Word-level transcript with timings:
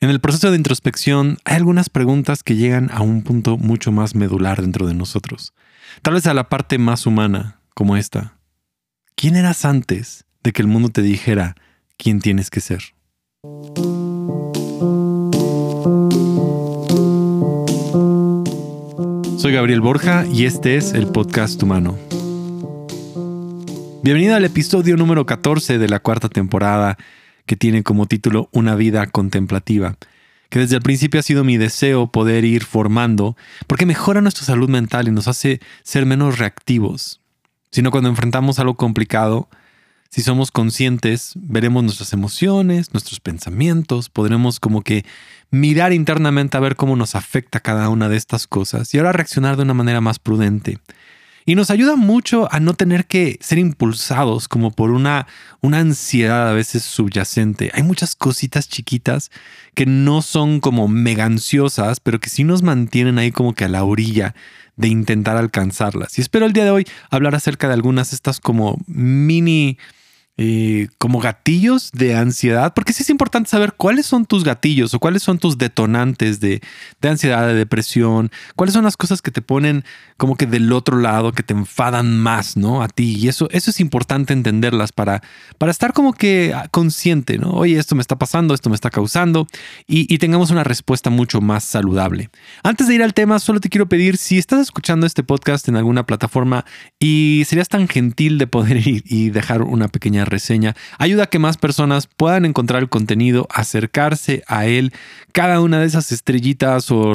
En 0.00 0.10
el 0.10 0.20
proceso 0.20 0.52
de 0.52 0.56
introspección 0.56 1.38
hay 1.44 1.56
algunas 1.56 1.90
preguntas 1.90 2.44
que 2.44 2.54
llegan 2.54 2.88
a 2.92 3.02
un 3.02 3.22
punto 3.22 3.56
mucho 3.56 3.90
más 3.90 4.14
medular 4.14 4.60
dentro 4.60 4.86
de 4.86 4.94
nosotros. 4.94 5.54
Tal 6.02 6.14
vez 6.14 6.28
a 6.28 6.34
la 6.34 6.48
parte 6.48 6.78
más 6.78 7.04
humana, 7.04 7.58
como 7.74 7.96
esta. 7.96 8.38
¿Quién 9.16 9.34
eras 9.34 9.64
antes 9.64 10.24
de 10.44 10.52
que 10.52 10.62
el 10.62 10.68
mundo 10.68 10.90
te 10.90 11.02
dijera 11.02 11.56
quién 11.96 12.20
tienes 12.20 12.48
que 12.48 12.60
ser? 12.60 12.94
Soy 19.36 19.52
Gabriel 19.52 19.80
Borja 19.80 20.24
y 20.32 20.44
este 20.44 20.76
es 20.76 20.92
el 20.92 21.08
podcast 21.08 21.60
humano. 21.60 21.98
Bienvenido 24.04 24.36
al 24.36 24.44
episodio 24.44 24.96
número 24.96 25.26
14 25.26 25.78
de 25.78 25.88
la 25.88 25.98
cuarta 25.98 26.28
temporada 26.28 26.96
que 27.48 27.56
tiene 27.56 27.82
como 27.82 28.06
título 28.06 28.48
Una 28.52 28.76
vida 28.76 29.06
contemplativa, 29.06 29.96
que 30.50 30.60
desde 30.60 30.76
el 30.76 30.82
principio 30.82 31.18
ha 31.18 31.22
sido 31.24 31.44
mi 31.44 31.56
deseo 31.56 32.12
poder 32.12 32.44
ir 32.44 32.62
formando, 32.62 33.36
porque 33.66 33.86
mejora 33.86 34.20
nuestra 34.20 34.44
salud 34.44 34.68
mental 34.68 35.08
y 35.08 35.10
nos 35.10 35.26
hace 35.26 35.58
ser 35.82 36.06
menos 36.06 36.38
reactivos. 36.38 37.20
Sino 37.70 37.90
cuando 37.90 38.10
enfrentamos 38.10 38.58
algo 38.58 38.76
complicado, 38.76 39.48
si 40.10 40.20
somos 40.20 40.50
conscientes, 40.50 41.32
veremos 41.36 41.82
nuestras 41.82 42.12
emociones, 42.12 42.92
nuestros 42.92 43.18
pensamientos, 43.18 44.10
podremos 44.10 44.60
como 44.60 44.82
que 44.82 45.06
mirar 45.50 45.94
internamente 45.94 46.56
a 46.56 46.60
ver 46.60 46.76
cómo 46.76 46.96
nos 46.96 47.14
afecta 47.14 47.60
cada 47.60 47.88
una 47.88 48.10
de 48.10 48.18
estas 48.18 48.46
cosas 48.46 48.92
y 48.92 48.98
ahora 48.98 49.12
reaccionar 49.12 49.56
de 49.56 49.62
una 49.62 49.74
manera 49.74 50.02
más 50.02 50.18
prudente. 50.18 50.78
Y 51.48 51.54
nos 51.54 51.70
ayuda 51.70 51.96
mucho 51.96 52.46
a 52.52 52.60
no 52.60 52.74
tener 52.74 53.06
que 53.06 53.38
ser 53.40 53.56
impulsados 53.56 54.48
como 54.48 54.70
por 54.70 54.90
una, 54.90 55.26
una 55.62 55.78
ansiedad 55.78 56.46
a 56.46 56.52
veces 56.52 56.82
subyacente. 56.82 57.70
Hay 57.72 57.82
muchas 57.84 58.14
cositas 58.14 58.68
chiquitas 58.68 59.30
que 59.74 59.86
no 59.86 60.20
son 60.20 60.60
como 60.60 60.88
mega 60.88 61.24
ansiosas, 61.24 62.00
pero 62.00 62.20
que 62.20 62.28
sí 62.28 62.44
nos 62.44 62.62
mantienen 62.62 63.16
ahí 63.16 63.32
como 63.32 63.54
que 63.54 63.64
a 63.64 63.70
la 63.70 63.82
orilla 63.82 64.34
de 64.76 64.88
intentar 64.88 65.38
alcanzarlas. 65.38 66.18
Y 66.18 66.20
espero 66.20 66.44
el 66.44 66.52
día 66.52 66.64
de 66.64 66.70
hoy 66.70 66.86
hablar 67.08 67.34
acerca 67.34 67.66
de 67.66 67.72
algunas 67.72 68.10
de 68.10 68.16
estas 68.16 68.40
como 68.40 68.78
mini 68.86 69.78
eh, 70.40 70.86
como 70.98 71.18
gatillos 71.18 71.90
de 71.92 72.14
ansiedad, 72.14 72.72
porque 72.72 72.92
sí 72.92 73.02
es 73.02 73.10
importante 73.10 73.50
saber 73.50 73.72
cuáles 73.72 74.06
son 74.06 74.24
tus 74.24 74.44
gatillos 74.44 74.94
o 74.94 75.00
cuáles 75.00 75.24
son 75.24 75.38
tus 75.38 75.58
detonantes 75.58 76.38
de, 76.38 76.62
de, 77.00 77.08
ansiedad, 77.08 77.46
de 77.46 77.54
depresión, 77.54 78.30
cuáles 78.54 78.72
son 78.72 78.84
las 78.84 78.96
cosas 78.96 79.20
que 79.20 79.32
te 79.32 79.42
ponen 79.42 79.84
como 80.16 80.36
que 80.36 80.46
del 80.46 80.72
otro 80.72 80.98
lado, 80.98 81.32
que 81.32 81.42
te 81.42 81.54
enfadan 81.54 82.18
más, 82.18 82.56
¿no? 82.56 82.82
A 82.82 82.88
ti. 82.88 83.16
Y 83.18 83.26
eso, 83.26 83.48
eso 83.50 83.70
es 83.70 83.80
importante 83.80 84.32
entenderlas 84.32 84.92
para, 84.92 85.22
para 85.58 85.72
estar 85.72 85.92
como 85.92 86.12
que 86.12 86.54
consciente, 86.70 87.38
¿no? 87.38 87.50
Oye, 87.50 87.76
esto 87.76 87.96
me 87.96 88.00
está 88.00 88.16
pasando, 88.16 88.54
esto 88.54 88.70
me 88.70 88.76
está 88.76 88.90
causando 88.90 89.46
y, 89.86 90.18
tengamos 90.18 90.50
una 90.50 90.64
respuesta 90.64 91.10
mucho 91.10 91.40
más 91.40 91.64
saludable. 91.64 92.30
Antes 92.62 92.86
de 92.88 92.94
ir 92.94 93.02
al 93.02 93.14
tema, 93.14 93.38
solo 93.38 93.60
te 93.60 93.68
quiero 93.68 93.88
pedir 93.88 94.16
si 94.16 94.38
estás 94.38 94.60
escuchando 94.60 95.06
este 95.06 95.22
podcast 95.22 95.68
en 95.68 95.76
alguna 95.76 96.06
plataforma 96.06 96.64
y 96.98 97.44
serías 97.46 97.68
tan 97.68 97.88
gentil 97.88 98.38
de 98.38 98.46
poder 98.46 98.76
ir 98.88 99.02
y 99.06 99.30
dejar 99.30 99.62
una 99.62 99.88
pequeña 99.88 100.24
reseña. 100.28 100.76
Ayuda 100.98 101.24
a 101.24 101.26
que 101.26 101.38
más 101.38 101.56
personas 101.56 102.06
puedan 102.06 102.44
encontrar 102.44 102.82
el 102.82 102.88
contenido, 102.88 103.46
acercarse 103.50 104.42
a 104.46 104.66
él. 104.66 104.92
Cada 105.32 105.60
una 105.60 105.80
de 105.80 105.86
esas 105.86 106.12
estrellitas 106.12 106.90
o, 106.90 107.14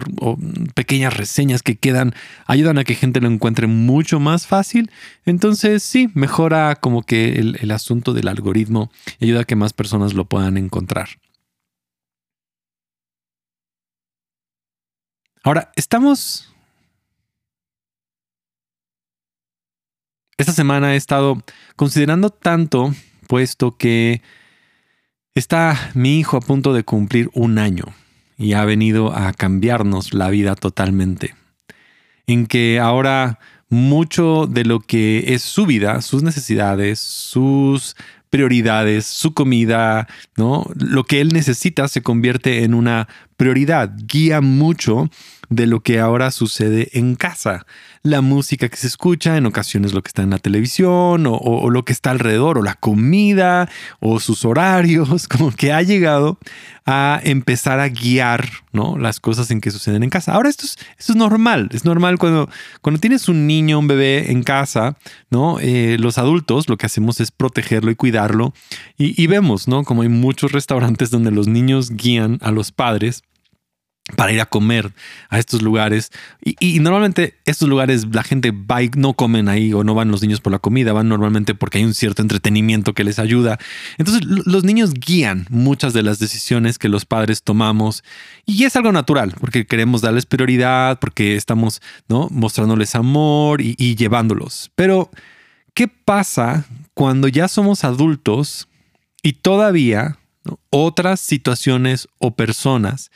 pequeñas 0.76 1.16
reseñas 1.16 1.62
que 1.62 1.76
quedan 1.76 2.14
ayudan 2.46 2.78
a 2.78 2.84
que 2.84 2.96
gente 2.96 3.22
lo 3.22 3.28
encuentre 3.28 3.68
mucho 3.68 4.20
más 4.20 4.48
fácil. 4.48 4.92
Entonces 5.26 5.84
sí, 5.84 6.10
mejora 6.14 6.76
como 6.76 7.04
que 7.04 7.34
el, 7.40 7.58
el 7.62 7.72
asunto 7.72 8.14
del 8.14 8.28
algoritmo 8.28 8.92
ayuda 9.22 9.42
a 9.42 9.46
que 9.46 9.56
más 9.56 9.74
personas 9.74 10.14
lo 10.14 10.26
puedan 10.26 10.58
encontrar. 10.58 11.10
Ahora, 15.44 15.72
estamos 15.76 16.53
Esta 20.44 20.52
semana 20.52 20.94
he 20.94 20.98
estado 20.98 21.42
considerando 21.78 22.30
tanto, 22.30 22.94
puesto 23.28 23.78
que 23.78 24.22
está 25.36 25.92
mi 25.94 26.20
hijo 26.20 26.36
a 26.36 26.42
punto 26.42 26.74
de 26.74 26.84
cumplir 26.84 27.30
un 27.34 27.58
año 27.58 27.86
y 28.38 28.52
ha 28.52 28.66
venido 28.66 29.16
a 29.16 29.32
cambiarnos 29.32 30.14
la 30.14 30.30
vida 30.30 30.56
totalmente. 30.56 31.34
En 32.28 32.46
que 32.46 32.78
ahora 32.82 33.40
mucho 33.70 34.46
de 34.46 34.66
lo 34.66 34.82
que 34.82 35.34
es 35.34 35.44
su 35.44 35.66
vida, 35.66 36.02
sus 36.02 36.24
necesidades, 36.24 37.00
sus 37.00 37.96
prioridades, 38.30 39.06
su 39.06 39.34
comida, 39.34 40.10
¿no? 40.36 40.66
Lo 40.76 41.06
que 41.06 41.22
él 41.22 41.30
necesita 41.30 41.88
se 41.88 42.02
convierte 42.02 42.66
en 42.66 42.74
una 42.74 43.08
prioridad, 43.38 43.94
guía 43.96 44.42
mucho 44.42 45.10
de 45.50 45.68
lo 45.68 45.82
que 45.82 46.00
ahora 46.00 46.32
sucede 46.32 46.90
en 46.94 47.16
casa. 47.16 47.66
La 48.02 48.22
música 48.22 48.68
que 48.70 48.78
se 48.78 48.88
escucha, 48.88 49.38
en 49.38 49.46
ocasiones 49.46 49.94
lo 49.94 50.02
que 50.02 50.10
está 50.10 50.24
en 50.24 50.32
la 50.32 50.38
televisión 50.38 51.26
o, 51.26 51.70
lo 51.70 51.86
que 51.86 51.94
está 51.94 52.12
alrededor, 52.12 52.58
o 52.58 52.64
la 52.64 52.76
comida, 52.76 53.70
o 54.00 54.20
sus 54.20 54.46
horarios, 54.46 55.28
como 55.30 55.52
que 55.52 55.72
ha 55.72 55.82
llegado 55.82 56.38
a 56.86 57.22
empezar 57.24 57.80
a 57.80 57.88
guiar 57.88 58.50
¿no? 58.74 58.98
las 58.98 59.22
cosas 59.22 59.52
en 59.52 59.62
que 59.62 59.72
suceden 59.72 60.04
en 60.04 60.10
casa. 60.10 60.34
Ahora 60.34 60.50
esto 60.50 60.66
es, 60.66 60.78
esto 60.98 61.14
es 61.14 61.16
normal, 61.16 61.70
es 61.72 61.86
normal 61.86 62.18
cuando, 62.18 62.50
cuando 62.82 63.00
tienes 63.00 63.30
un 63.30 63.48
niño, 63.48 63.80
un 63.80 63.88
bebé 63.88 64.32
en 64.32 64.44
casa, 64.44 64.98
¿no? 65.30 65.60
Eh, 65.62 65.98
los 65.98 66.18
adultos 66.18 66.68
lo 66.68 66.78
que 66.78 66.86
hacemos 66.86 67.22
es 67.22 67.32
protegerlo 67.32 67.90
y 67.90 67.96
cuidarlo 67.96 68.54
y, 68.98 69.22
y 69.22 69.28
vemos, 69.28 69.70
¿no? 69.70 69.84
Como 69.84 70.02
hay 70.02 70.10
muchos 70.10 70.52
restaurantes 70.52 71.10
donde 71.10 71.32
los 71.32 71.48
niños 71.48 71.92
guían 71.92 72.38
a 72.42 72.52
los 72.52 72.74
padres 72.74 73.24
para 74.18 74.34
ir 74.34 74.42
a 74.42 74.46
comer 74.46 74.92
a 75.30 75.40
estos 75.40 75.62
lugares. 75.62 76.12
Y, 76.42 76.80
normalmente 76.82 77.36
estos 77.46 77.70
lugares 77.70 78.06
la 78.12 78.24
gente 78.24 78.52
va 78.52 78.84
y 78.84 78.92
no 78.98 79.14
comen 79.14 79.48
ahí 79.48 79.72
o 79.74 79.84
no 79.86 79.96
van 79.96 80.12
los 80.12 80.22
niños 80.22 80.42
por 80.42 80.52
la 80.52 80.60
comida, 80.60 80.92
van 80.92 81.08
normalmente 81.08 81.56
porque 81.56 81.78
hay 81.78 81.86
un 81.86 81.94
cierto 81.94 82.22
entretenimiento 82.22 82.94
que 82.94 83.06
les 83.06 83.18
ayuda. 83.18 83.60
Entonces 83.98 84.26
los 84.26 84.66
niños 84.66 84.94
guían 84.94 85.46
muchas 85.50 85.94
de 85.94 86.04
las 86.04 86.20
decisiones 86.20 86.78
que 86.78 86.90
los 86.90 87.06
padres 87.06 87.44
tomamos 87.44 88.04
y 88.46 88.66
es 88.66 88.76
algo 88.76 88.92
natural 88.92 89.34
porque 89.40 89.66
queremos 89.66 90.02
darles 90.02 90.26
prioridad, 90.26 91.00
porque 91.00 91.38
estamos 91.38 91.82
¿no? 92.10 92.28
mostrándoles 92.30 92.96
amor 92.96 93.62
y, 93.62 93.76
y 93.78 93.96
llevándolos. 93.96 94.70
Pero, 94.76 95.12
¿qué 95.74 95.88
pasa 95.88 96.66
cuando 96.94 97.30
ya 97.30 97.48
somos 97.48 97.86
adultos 97.86 98.68
y 99.22 99.34
todavía 99.34 100.18
otras 100.70 101.22
situaciones 101.22 102.10
o 102.20 102.36
personas 102.36 103.10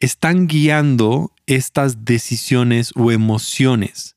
están 0.00 0.46
guiando 0.46 1.32
estas 1.46 2.04
decisiones 2.04 2.92
o 2.94 3.10
emociones. 3.10 4.16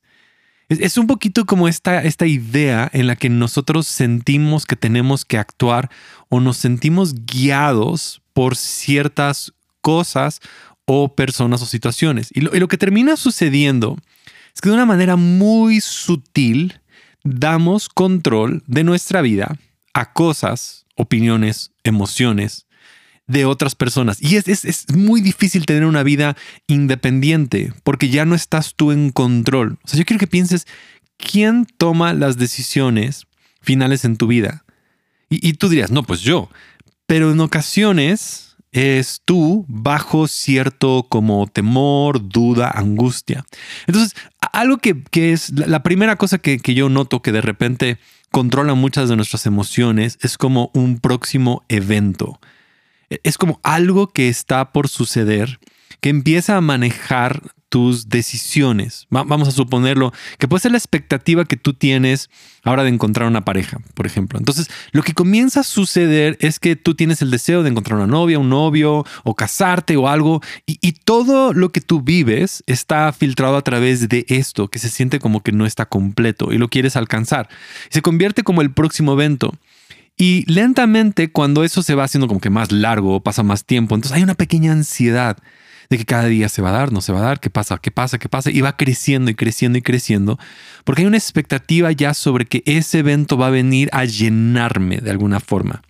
Es, 0.69 0.97
un 0.97 1.05
poquito 1.05 1.45
como 1.45 1.67
esta, 1.67 2.01
esta 2.01 2.25
idea 2.25 2.89
en 2.93 3.07
la 3.07 3.17
que 3.17 3.29
nosotros 3.29 3.87
sentimos 3.87 4.65
que 4.65 4.77
tenemos 4.77 5.25
que 5.25 5.37
actuar 5.37 5.89
o 6.29 6.39
nos 6.39 6.55
sentimos 6.55 7.25
guiados 7.25 8.21
por 8.31 8.55
ciertas 8.55 9.53
cosas 9.81 10.39
o 10.85 11.13
personas 11.13 11.61
o 11.61 11.65
situaciones. 11.65 12.29
Y 12.33 12.41
lo, 12.41 12.55
y 12.55 12.59
lo 12.59 12.69
que 12.69 12.77
termina 12.77 13.17
sucediendo 13.17 13.97
es 14.55 14.61
que 14.61 14.69
de 14.69 14.75
una 14.75 14.85
manera 14.85 15.17
muy 15.17 15.81
sutil 15.81 16.79
damos 17.23 17.89
control 17.89 18.63
de 18.65 18.85
nuestra 18.85 19.21
vida 19.21 19.57
a 19.93 20.13
cosas, 20.13 20.85
opiniones, 20.95 21.71
emociones, 21.83 22.65
de 23.27 23.45
otras 23.45 23.75
personas. 23.75 24.21
Y 24.21 24.35
es, 24.35 24.47
es, 24.47 24.85
muy 24.93 25.21
difícil 25.21 25.65
tener 25.65 25.85
una 25.85 26.03
vida 26.03 26.35
independiente 26.67 27.73
porque 27.83 28.09
ya 28.09 28.25
no 28.25 28.35
estás 28.35 28.75
tú 28.75 28.91
en 28.91 29.11
control. 29.11 29.77
O 29.83 29.87
sea, 29.87 29.97
yo 29.99 30.05
quiero 30.05 30.19
que 30.19 30.27
pienses, 30.27 30.67
¿quién 31.17 31.65
toma 31.77 32.13
las 32.13 32.37
decisiones 32.37 33.27
finales 33.61 34.05
en 34.05 34.17
tu 34.17 34.27
vida? 34.27 34.65
Y, 35.29 35.47
y 35.47 35.53
tú 35.53 35.69
dirías, 35.69 35.91
no, 35.91 36.03
pues 36.03 36.21
yo. 36.21 36.49
Pero 37.05 37.31
en 37.31 37.39
ocasiones 37.39 38.51
es 38.71 39.21
tú 39.25 39.65
bajo 39.67 40.27
cierto 40.27 41.05
como 41.09 41.47
temor, 41.47 42.29
duda, 42.29 42.71
angustia. 42.73 43.45
Entonces, 43.87 44.15
algo 44.53 44.77
que, 44.77 45.03
que 45.03 45.33
es 45.33 45.51
la, 45.51 45.83
primera 45.83 46.15
cosa 46.15 46.37
que, 46.37 46.59
que 46.59 46.73
yo 46.73 46.89
noto 46.89 47.21
que 47.21 47.31
de 47.31 47.41
repente 47.41 47.97
controla 48.31 48.73
muchas 48.73 49.09
de 49.09 49.15
nuestras 49.17 49.45
emociones 49.45 50.17
es 50.21 50.37
como 50.37 50.71
un 50.73 50.99
próximo 50.99 51.63
evento 51.67 52.39
es 53.23 53.37
como 53.37 53.59
algo 53.63 54.07
que 54.07 54.29
está 54.29 54.71
por 54.71 54.87
suceder 54.87 55.59
que 56.01 56.09
empieza 56.09 56.57
a 56.57 56.61
manejar 56.61 57.41
tus 57.71 58.09
decisiones. 58.09 59.07
vamos 59.09 59.47
a 59.47 59.51
suponerlo 59.51 60.11
que 60.37 60.49
puede 60.49 60.59
ser 60.59 60.73
la 60.73 60.77
expectativa 60.77 61.45
que 61.45 61.55
tú 61.55 61.73
tienes 61.73 62.29
ahora 62.63 62.83
de 62.83 62.89
encontrar 62.89 63.29
una 63.29 63.45
pareja, 63.45 63.79
por 63.93 64.05
ejemplo. 64.05 64.37
Entonces, 64.37 64.67
lo 64.91 65.03
que 65.03 65.13
comienza 65.13 65.61
a 65.61 65.63
suceder 65.63 66.37
es 66.41 66.59
que 66.59 66.75
tú 66.75 66.95
tienes 66.95 67.21
el 67.21 67.31
deseo 67.31 67.63
de 67.63 67.69
encontrar 67.69 67.97
una 67.97 68.07
novia, 68.07 68.39
un 68.39 68.49
novio 68.49 69.05
o 69.23 69.35
casarte 69.35 69.95
o 69.95 70.09
algo 70.09 70.41
y, 70.65 70.79
y 70.81 70.91
todo 70.91 71.53
lo 71.53 71.71
que 71.71 71.79
tú 71.79 72.01
vives 72.01 72.61
está 72.67 73.13
filtrado 73.13 73.55
a 73.55 73.61
través 73.61 74.09
de 74.09 74.25
esto 74.27 74.67
que 74.67 74.77
se 74.77 74.89
siente 74.89 75.19
como 75.19 75.41
que 75.41 75.53
no 75.53 75.65
está 75.65 75.85
completo 75.85 76.51
y 76.51 76.57
lo 76.57 76.67
quieres 76.67 76.97
alcanzar. 76.97 77.47
Se 77.89 78.01
convierte 78.01 78.43
como 78.43 78.61
el 78.61 78.73
próximo 78.73 79.13
evento. 79.13 79.53
Y 80.17 80.45
lentamente, 80.51 81.31
cuando 81.31 81.63
eso 81.63 81.83
se 81.83 81.95
va 81.95 82.03
haciendo 82.03 82.27
como 82.27 82.39
que 82.39 82.49
más 82.49 82.71
largo, 82.71 83.23
pasa 83.23 83.43
más 83.43 83.65
tiempo, 83.65 83.95
entonces 83.95 84.15
hay 84.15 84.23
una 84.23 84.35
pequeña 84.35 84.71
ansiedad 84.71 85.37
de 85.89 85.97
que 85.97 86.05
cada 86.05 86.25
día 86.25 86.47
se 86.47 86.61
va 86.61 86.69
a 86.69 86.73
dar, 86.73 86.93
no 86.93 87.01
se 87.01 87.11
va 87.11 87.19
a 87.19 87.23
dar, 87.23 87.39
qué 87.41 87.49
pasa, 87.49 87.77
qué 87.77 87.91
pasa, 87.91 88.17
qué 88.17 88.29
pasa, 88.29 88.49
y 88.49 88.61
va 88.61 88.77
creciendo 88.77 89.29
y 89.29 89.35
creciendo 89.35 89.77
y 89.77 89.81
creciendo, 89.81 90.39
porque 90.85 91.01
hay 91.01 91.07
una 91.07 91.17
expectativa 91.17 91.91
ya 91.91 92.13
sobre 92.13 92.45
que 92.45 92.63
ese 92.65 92.99
evento 92.99 93.37
va 93.37 93.47
a 93.47 93.51
venir 93.51 93.89
a 93.91 94.05
llenarme 94.05 94.99
de 94.99 95.11
alguna 95.11 95.41
forma. 95.41 95.81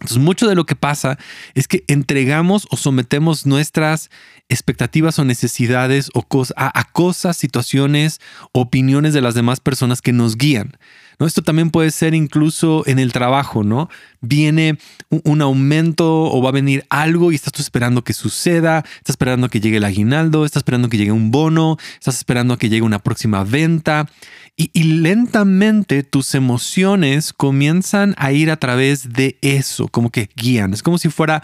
Entonces, 0.00 0.18
mucho 0.18 0.48
de 0.48 0.54
lo 0.54 0.66
que 0.66 0.76
pasa 0.76 1.18
es 1.54 1.66
que 1.66 1.82
entregamos 1.88 2.66
o 2.70 2.76
sometemos 2.76 3.46
nuestras 3.46 4.10
expectativas 4.48 5.18
o 5.18 5.24
necesidades 5.24 6.10
o 6.14 6.26
a, 6.56 6.78
a, 6.78 6.84
cosas, 6.84 7.36
situaciones, 7.36 8.20
opiniones 8.52 9.14
de 9.14 9.20
las 9.20 9.34
demás 9.34 9.60
personas 9.60 10.02
que 10.02 10.12
nos 10.12 10.36
guían. 10.36 10.76
¿No? 11.18 11.26
Esto 11.26 11.42
también 11.42 11.70
puede 11.70 11.90
ser 11.90 12.14
incluso 12.14 12.82
en 12.86 12.98
el 12.98 13.12
trabajo, 13.12 13.64
¿no? 13.64 13.88
Viene 14.20 14.78
un, 15.10 15.42
aumento 15.42 16.24
o 16.24 16.42
va 16.42 16.48
a 16.48 16.52
venir 16.52 16.84
algo 16.88 17.30
y 17.30 17.34
estás 17.34 17.52
tú 17.52 17.62
esperando 17.62 18.02
que 18.02 18.12
suceda, 18.12 18.78
estás 18.78 19.10
esperando 19.10 19.48
que 19.48 19.60
llegue 19.60 19.76
el 19.76 19.84
aguinaldo, 19.84 20.44
estás 20.44 20.60
esperando 20.60 20.88
que 20.88 20.96
llegue 20.96 21.12
un 21.12 21.30
bono, 21.30 21.76
estás 21.98 22.16
esperando 22.16 22.56
que 22.56 22.68
llegue 22.68 22.82
una 22.82 22.98
próxima 22.98 23.44
venta 23.44 24.08
y, 24.56 24.70
y 24.72 24.84
lentamente 24.84 26.02
tus 26.02 26.34
emociones 26.34 27.32
comienzan 27.32 28.14
a 28.16 28.32
ir 28.32 28.50
a 28.50 28.56
través 28.56 29.12
de 29.12 29.38
eso, 29.42 29.88
como 29.88 30.10
que 30.10 30.30
guían, 30.36 30.72
es 30.72 30.82
como 30.82 30.98
si 30.98 31.10
fuera 31.10 31.42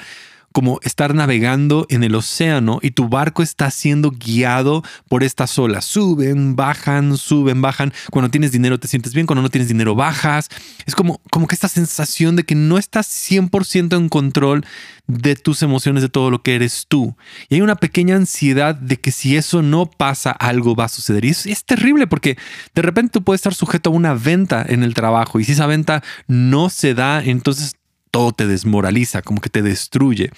como 0.53 0.81
estar 0.83 1.15
navegando 1.15 1.87
en 1.91 2.03
el 2.03 2.15
océano 2.15 2.79
y 2.83 2.91
tu 2.91 3.09
barco 3.09 3.43
está 3.43 3.71
siendo 3.71 4.11
guiado 4.11 4.83
por 5.09 5.23
estas 5.23 5.59
olas. 5.59 5.85
Suben, 5.85 6.57
bajan, 6.57 7.17
suben, 7.17 7.63
bajan. 7.63 7.93
Cuando 8.11 8.31
tienes 8.31 8.53
dinero 8.53 8.79
te 8.79 8.89
sientes 8.89 9.15
bien, 9.15 9.27
cuando 9.27 9.43
no 9.43 9.49
tienes 9.49 9.69
dinero 9.69 9.95
bajas. 9.95 10.49
Es 10.87 10.95
como, 10.95 11.21
como 11.31 11.47
que 11.47 11.55
esta 11.55 11.69
sensación 11.69 12.37
de 12.37 12.45
que 12.45 12.55
no 12.55 12.79
estás 12.79 13.09
100% 13.09 13.97
en 13.97 14.09
control 14.09 14.65
de 15.07 15.37
tus 15.37 15.63
emociones, 15.63 16.03
de 16.03 16.09
todo 16.09 16.31
lo 16.31 16.43
que 16.43 16.55
eres 16.55 16.87
tú. 16.89 17.17
Y 17.49 17.57
hay 17.57 17.61
una 17.61 17.77
pequeña 17.77 18.17
ansiedad 18.17 18.75
de 18.75 18.97
que 18.97 19.11
si 19.11 19.37
eso 19.37 19.63
no 19.63 19.87
pasa, 19.87 20.31
algo 20.31 20.75
va 20.75 20.85
a 20.85 20.89
suceder. 20.89 21.25
Y 21.25 21.31
es, 21.31 21.47
es 21.47 21.65
terrible 21.65 22.07
porque 22.07 22.37
de 22.75 22.83
repente 22.83 23.13
tú 23.13 23.23
puedes 23.23 23.41
estar 23.41 23.55
sujeto 23.55 23.91
a 23.91 23.93
una 23.93 24.15
venta 24.15 24.65
en 24.69 24.83
el 24.83 24.95
trabajo 24.95 25.41
y 25.41 25.45
si 25.45 25.53
esa 25.53 25.67
venta 25.67 26.03
no 26.27 26.71
se 26.71 26.95
da, 26.95 27.23
entonces 27.23 27.77
todo 28.11 28.33
te 28.33 28.47
desmoraliza, 28.47 29.23
como 29.23 29.41
que 29.41 29.51
te 29.51 29.63
destruye. 29.63 30.31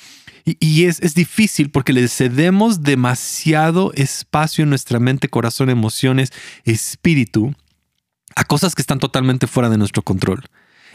Y, 0.45 0.87
es, 0.87 1.01
es, 1.01 1.15
difícil 1.15 1.71
porque 1.71 1.93
le 1.93 2.09
cedemos 2.09 2.83
demasiado 2.83 3.93
espacio 3.95 4.65
en 4.65 4.71
nuestra 4.71 4.99
mente, 4.99 5.29
corazón, 5.29 5.71
emociones, 5.71 6.33
espíritu 6.65 7.55
a 8.35 8.45
cosas 8.45 8.75
que 8.75 8.83
están 8.83 8.99
totalmente 8.99 9.47
fuera 9.47 9.71
de 9.71 9.79
nuestro 9.79 10.03
control. 10.03 10.43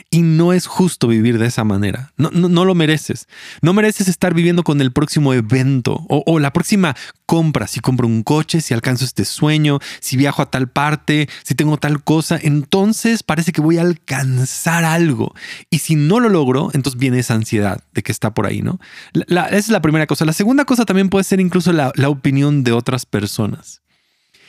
Y 0.09 0.21
no 0.21 0.53
es 0.53 0.67
justo 0.67 1.07
vivir 1.07 1.37
de 1.37 1.47
esa 1.47 1.63
manera. 1.63 2.13
No, 2.17 2.29
no, 2.31 2.65
lo 2.65 2.75
mereces. 2.75 3.27
No 3.61 3.73
mereces 3.73 4.07
estar 4.07 4.33
viviendo 4.33 4.63
con 4.63 4.79
el 4.81 4.91
próximo 4.91 5.33
evento 5.33 6.05
o, 6.07 6.39
la 6.39 6.53
próxima 6.53 6.95
compra. 7.25 7.67
Si 7.67 7.79
compro 7.79 8.07
un 8.07 8.23
coche, 8.23 8.61
si 8.61 8.73
alcanzo 8.73 9.05
este 9.05 9.25
sueño, 9.25 9.79
si 9.99 10.15
viajo 10.15 10.41
a 10.41 10.49
tal 10.49 10.69
parte, 10.69 11.27
si 11.43 11.55
tengo 11.55 11.77
tal 11.77 12.03
cosa, 12.03 12.39
entonces 12.41 13.23
parece 13.23 13.51
que 13.51 13.61
voy 13.61 13.77
a 13.77 13.81
alcanzar 13.81 14.85
algo. 14.85 15.33
Y 15.69 15.79
si 15.79 15.95
no 15.95 16.19
lo 16.19 16.29
logro, 16.29 16.69
entonces 16.73 16.99
viene 16.99 17.19
esa 17.19 17.33
ansiedad 17.33 17.83
de 17.93 18.03
que 18.03 18.11
está 18.11 18.33
por 18.33 18.45
ahí, 18.45 18.61
¿no? 18.61 18.79
esa 19.13 19.55
es 19.55 19.69
la 19.69 19.81
primera 19.81 20.07
cosa. 20.07 20.25
La 20.25 20.33
segunda 20.33 20.65
cosa 20.65 20.85
también 20.85 21.09
puede 21.09 21.23
ser 21.23 21.39
incluso 21.39 21.73
la 21.73 22.09
opinión 22.09 22.63
de 22.63 22.71
otras 22.71 23.05
personas. 23.05 23.81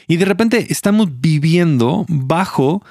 Y 0.09 0.17
de 0.17 0.25
repente 0.25 0.67
estamos 0.71 1.21
viviendo 1.21 2.07
bajo 2.09 2.83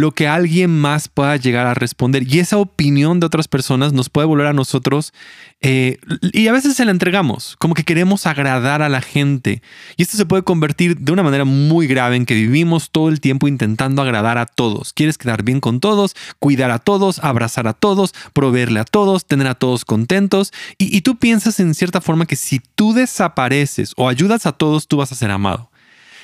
lo 0.00 0.12
que 0.12 0.28
alguien 0.28 0.70
más 0.70 1.08
pueda 1.08 1.36
llegar 1.36 1.66
a 1.66 1.74
responder. 1.74 2.24
Y 2.26 2.40
esa 2.40 2.58
opinión 2.58 3.20
de 3.20 3.26
otras 3.26 3.48
personas 3.48 3.92
nos 3.92 4.10
puede 4.10 4.26
volver 4.26 4.46
a 4.46 4.52
nosotros 4.52 5.12
eh, 5.60 5.98
y 6.32 6.48
a 6.48 6.52
veces 6.52 6.76
se 6.76 6.84
la 6.84 6.90
entregamos, 6.90 7.56
como 7.58 7.74
que 7.74 7.84
queremos 7.84 8.26
agradar 8.26 8.82
a 8.82 8.88
la 8.88 9.00
gente. 9.00 9.62
Y 9.96 10.02
esto 10.02 10.16
se 10.16 10.26
puede 10.26 10.42
convertir 10.42 10.98
de 10.98 11.12
una 11.12 11.22
manera 11.22 11.44
muy 11.44 11.86
grave 11.86 12.16
en 12.16 12.26
que 12.26 12.34
vivimos 12.34 12.90
todo 12.90 13.08
el 13.08 13.20
tiempo 13.20 13.48
intentando 13.48 14.02
agradar 14.02 14.36
a 14.36 14.46
todos. 14.46 14.92
Quieres 14.92 15.16
quedar 15.16 15.42
bien 15.42 15.60
con 15.60 15.80
todos, 15.80 16.14
cuidar 16.38 16.70
a 16.70 16.78
todos, 16.78 17.18
abrazar 17.20 17.66
a 17.66 17.72
todos, 17.72 18.14
proveerle 18.32 18.80
a 18.80 18.84
todos, 18.84 19.24
tener 19.24 19.46
a 19.46 19.54
todos 19.54 19.84
contentos. 19.84 20.52
Y, 20.76 20.94
y 20.94 21.00
tú 21.00 21.16
piensas 21.16 21.60
en 21.60 21.74
cierta 21.74 22.00
forma 22.00 22.26
que 22.26 22.36
si 22.36 22.60
tú 22.74 22.92
desapareces 22.92 23.92
o 23.96 24.08
ayudas 24.08 24.46
a 24.46 24.52
todos, 24.52 24.88
tú 24.88 24.98
vas 24.98 25.12
a 25.12 25.14
ser 25.14 25.30
amado 25.30 25.70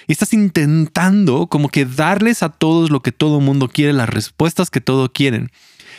y 0.06 0.12
estás 0.12 0.32
intentando 0.32 1.46
como 1.46 1.68
que 1.68 1.84
darles 1.84 2.42
a 2.42 2.48
todos 2.48 2.90
lo 2.90 3.00
que 3.02 3.12
todo 3.12 3.40
mundo 3.40 3.68
quiere, 3.68 3.92
las 3.92 4.08
respuestas 4.08 4.70
que 4.70 4.80
todos 4.80 5.10
quieren. 5.12 5.50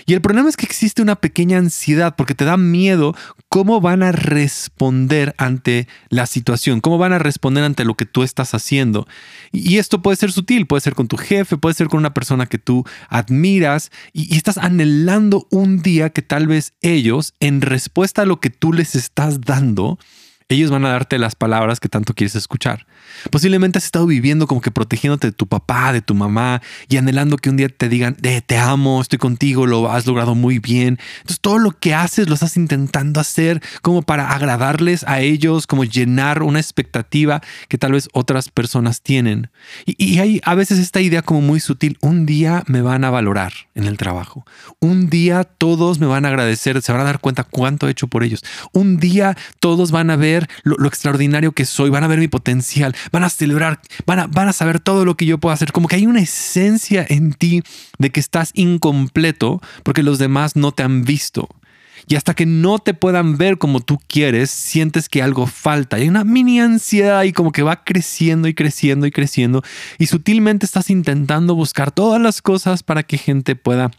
Y 0.05 0.13
el 0.13 0.21
problema 0.21 0.49
es 0.49 0.57
que 0.57 0.65
existe 0.65 1.01
una 1.01 1.15
pequeña 1.15 1.57
ansiedad 1.57 2.15
porque 2.15 2.35
te 2.35 2.45
da 2.45 2.57
miedo 2.57 3.15
cómo 3.49 3.81
van 3.81 4.03
a 4.03 4.11
responder 4.11 5.35
ante 5.37 5.87
la 6.09 6.25
situación, 6.25 6.81
cómo 6.81 6.97
van 6.97 7.13
a 7.13 7.19
responder 7.19 7.63
ante 7.63 7.85
lo 7.85 7.95
que 7.95 8.05
tú 8.05 8.23
estás 8.23 8.53
haciendo. 8.53 9.07
Y 9.51 9.77
esto 9.77 10.01
puede 10.01 10.17
ser 10.17 10.31
sutil, 10.31 10.67
puede 10.67 10.81
ser 10.81 10.95
con 10.95 11.07
tu 11.07 11.17
jefe, 11.17 11.57
puede 11.57 11.75
ser 11.75 11.87
con 11.87 11.99
una 11.99 12.13
persona 12.13 12.45
que 12.45 12.57
tú 12.57 12.85
admiras 13.09 13.91
y, 14.13 14.35
estás 14.41 14.57
anhelando 14.57 15.47
un 15.51 15.81
día 15.81 16.09
que 16.09 16.23
tal 16.23 16.47
vez 16.47 16.73
ellos, 16.81 17.33
en 17.39 17.61
respuesta 17.61 18.23
a 18.23 18.25
lo 18.25 18.39
que 18.39 18.49
tú 18.49 18.73
les 18.73 18.95
estás 18.95 19.41
dando, 19.41 19.99
ellos 20.49 20.71
van 20.71 20.85
a 20.85 20.89
darte 20.89 21.19
las 21.19 21.35
palabras 21.35 21.79
que 21.79 21.89
tanto 21.89 22.13
quieres 22.13 22.35
escuchar. 22.35 22.87
Posiblemente 23.29 23.77
has 23.77 23.85
estado 23.85 24.05
viviendo 24.05 24.47
como 24.47 24.61
que 24.61 24.71
protegiéndote 24.71 25.27
de 25.27 25.33
tu 25.33 25.47
papá, 25.47 25.93
de 25.93 26.01
tu 26.01 26.13
mamá 26.13 26.61
y 26.87 26.97
anhelando 26.97 27.37
que 27.37 27.49
un 27.49 27.57
día 27.57 27.69
te 27.69 27.89
digan, 27.89 28.17
eh, 28.23 28.41
te 28.45 28.57
amo, 28.57 29.01
estoy 29.01 29.19
contigo, 29.19 29.67
lo 29.67 29.91
has 29.91 30.05
logrado 30.07 30.35
muy 30.35 30.59
bien. 30.59 30.99
Entonces 31.17 31.39
todo 31.39 31.59
lo 31.59 31.71
que 31.71 31.93
haces 31.93 32.27
lo 32.27 32.33
estás 32.33 32.57
intentando 32.57 33.19
hacer 33.19 33.61
como 33.81 34.01
para 34.01 34.31
agradarles 34.31 35.03
a 35.07 35.21
ellos, 35.21 35.67
como 35.67 35.83
llenar 35.83 36.43
una 36.43 36.59
expectativa 36.59 37.41
que 37.67 37.77
tal 37.77 37.93
vez 37.93 38.09
otras 38.13 38.49
personas 38.49 39.01
tienen. 39.01 39.49
Y, 39.85 40.19
hay 40.19 40.41
a 40.43 40.55
veces 40.55 40.79
esta 40.79 41.01
idea 41.01 41.21
como 41.21 41.41
muy 41.41 41.59
sutil, 41.59 41.97
un 42.01 42.25
día 42.25 42.63
me 42.67 42.81
van 42.81 43.03
a 43.03 43.09
valorar 43.09 43.53
en 43.75 43.85
el 43.85 43.97
trabajo. 43.97 44.45
Un 44.79 45.09
día 45.09 45.43
todos 45.43 45.99
me 45.99 46.05
van 46.05 46.25
a 46.25 46.29
agradecer, 46.29 46.81
se 46.81 46.91
van 46.91 47.01
a 47.01 47.05
dar 47.05 47.19
cuenta 47.19 47.43
cuánto 47.43 47.87
he 47.87 47.91
hecho 47.91 48.07
por 48.07 48.23
ellos. 48.23 48.43
Un 48.73 48.97
día 48.97 49.37
todos 49.59 49.91
van 49.91 50.09
a 50.09 50.15
ver 50.15 50.49
lo 50.63 50.85
extraordinario 50.85 51.51
que 51.51 51.65
soy, 51.65 51.89
van 51.89 52.03
a 52.03 52.07
ver 52.07 52.19
mi 52.19 52.27
potencial, 52.27 52.90
van 53.11 53.23
a 53.23 53.29
celebrar, 53.29 53.81
van 54.05 54.19
a, 54.19 54.27
van 54.27 54.47
a 54.47 54.53
saber 54.53 54.79
todo 54.79 55.05
lo 55.05 55.15
que 55.15 55.25
yo 55.25 55.37
puedo 55.37 55.53
hacer. 55.53 55.71
Como 55.71 55.87
que 55.87 55.95
hay 55.95 56.05
una 56.05 56.21
esencia 56.21 57.05
en 57.07 57.33
ti 57.33 57.63
de 57.97 58.09
que 58.11 58.19
estás 58.19 58.51
incompleto 58.53 59.61
porque 59.83 60.03
los 60.03 60.19
demás 60.19 60.55
no 60.55 60.71
te 60.71 60.83
han 60.83 61.03
visto. 61.03 61.49
Y 62.07 62.15
hasta 62.15 62.33
que 62.33 62.45
no 62.45 62.79
te 62.79 62.93
puedan 62.93 63.37
ver 63.37 63.57
como 63.57 63.79
tú 63.79 63.99
quieres, 64.07 64.49
sientes 64.49 65.07
que 65.07 65.21
algo 65.21 65.47
falta. 65.47 65.97
Hay 65.97 66.09
una 66.09 66.23
mini 66.23 66.59
ansiedad 66.59 67.23
y 67.23 67.31
como 67.31 67.51
que 67.51 67.63
va 67.63 67.83
creciendo 67.83 68.47
y 68.47 68.53
creciendo 68.53 69.05
y 69.05 69.11
creciendo. 69.11 69.63
Y 69.97 70.07
sutilmente 70.07 70.65
estás 70.65 70.89
intentando 70.89 71.55
buscar 71.55 71.91
todas 71.91 72.21
las 72.21 72.41
cosas 72.41 72.83
para 72.83 73.03
que 73.03 73.17
gente 73.17 73.55
pueda 73.55 73.91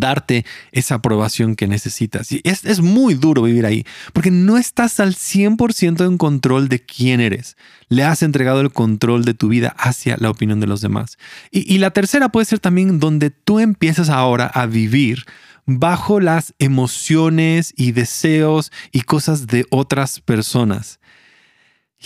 darte 0.00 0.44
esa 0.72 0.96
aprobación 0.96 1.56
que 1.56 1.66
necesitas. 1.66 2.30
Y 2.32 2.40
es, 2.44 2.64
es, 2.64 2.80
muy 2.80 3.14
duro 3.14 3.42
vivir 3.42 3.66
ahí, 3.66 3.84
porque 4.12 4.30
no 4.30 4.58
estás 4.58 5.00
al 5.00 5.14
100% 5.14 6.06
en 6.06 6.18
control 6.18 6.68
de 6.68 6.80
quién 6.80 7.20
eres. 7.20 7.56
Le 7.88 8.04
has 8.04 8.22
entregado 8.22 8.60
el 8.60 8.72
control 8.72 9.24
de 9.24 9.34
tu 9.34 9.48
vida 9.48 9.74
hacia 9.78 10.16
la 10.18 10.30
opinión 10.30 10.60
de 10.60 10.66
los 10.66 10.80
demás. 10.80 11.18
Y, 11.50 11.72
y 11.72 11.78
la 11.78 11.90
tercera 11.90 12.28
puede 12.30 12.46
ser 12.46 12.58
también 12.58 12.98
donde 12.98 13.30
tú 13.30 13.60
empiezas 13.60 14.08
ahora 14.08 14.46
a 14.46 14.66
vivir 14.66 15.24
bajo 15.66 16.20
las 16.20 16.54
emociones 16.58 17.72
y 17.76 17.92
deseos 17.92 18.70
y 18.92 19.02
cosas 19.02 19.46
de 19.46 19.66
otras 19.70 20.20
personas. 20.20 21.00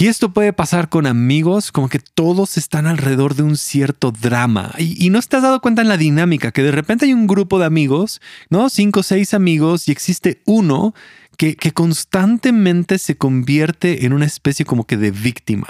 Y 0.01 0.07
esto 0.07 0.33
puede 0.33 0.53
pasar 0.53 0.89
con 0.89 1.07
amigos, 1.07 1.73
como 1.73 1.89
que 1.89 1.99
todos 1.99 2.57
están 2.57 2.87
alrededor 2.87 3.35
de 3.35 3.43
un 3.43 3.57
cierto 3.57 4.13
drama. 4.13 4.73
Y, 4.79 5.11
no 5.11 5.21
te 5.21 5.37
has 5.37 5.43
dado 5.43 5.61
cuenta 5.61 5.83
en 5.83 5.89
la 5.89 5.97
dinámica, 5.97 6.53
que 6.53 6.63
de 6.63 6.71
repente 6.71 7.07
hay 7.07 7.15
un 7.15 7.27
grupo 7.27 7.59
de 7.59 7.65
amigos, 7.65 8.21
¿no? 8.49 8.71
Cinco 8.71 9.01
o 9.01 9.03
seis 9.03 9.35
amigos, 9.35 9.89
y 9.89 9.91
existe 9.91 10.41
uno 10.45 10.95
que, 11.37 11.57
que 11.57 11.73
constantemente 11.73 12.99
se 12.99 13.17
convierte 13.17 14.07
en 14.07 14.13
una 14.13 14.27
especie 14.27 14.65
como 14.65 14.87
que 14.87 14.97
de 14.97 15.11
víctima. 15.11 15.67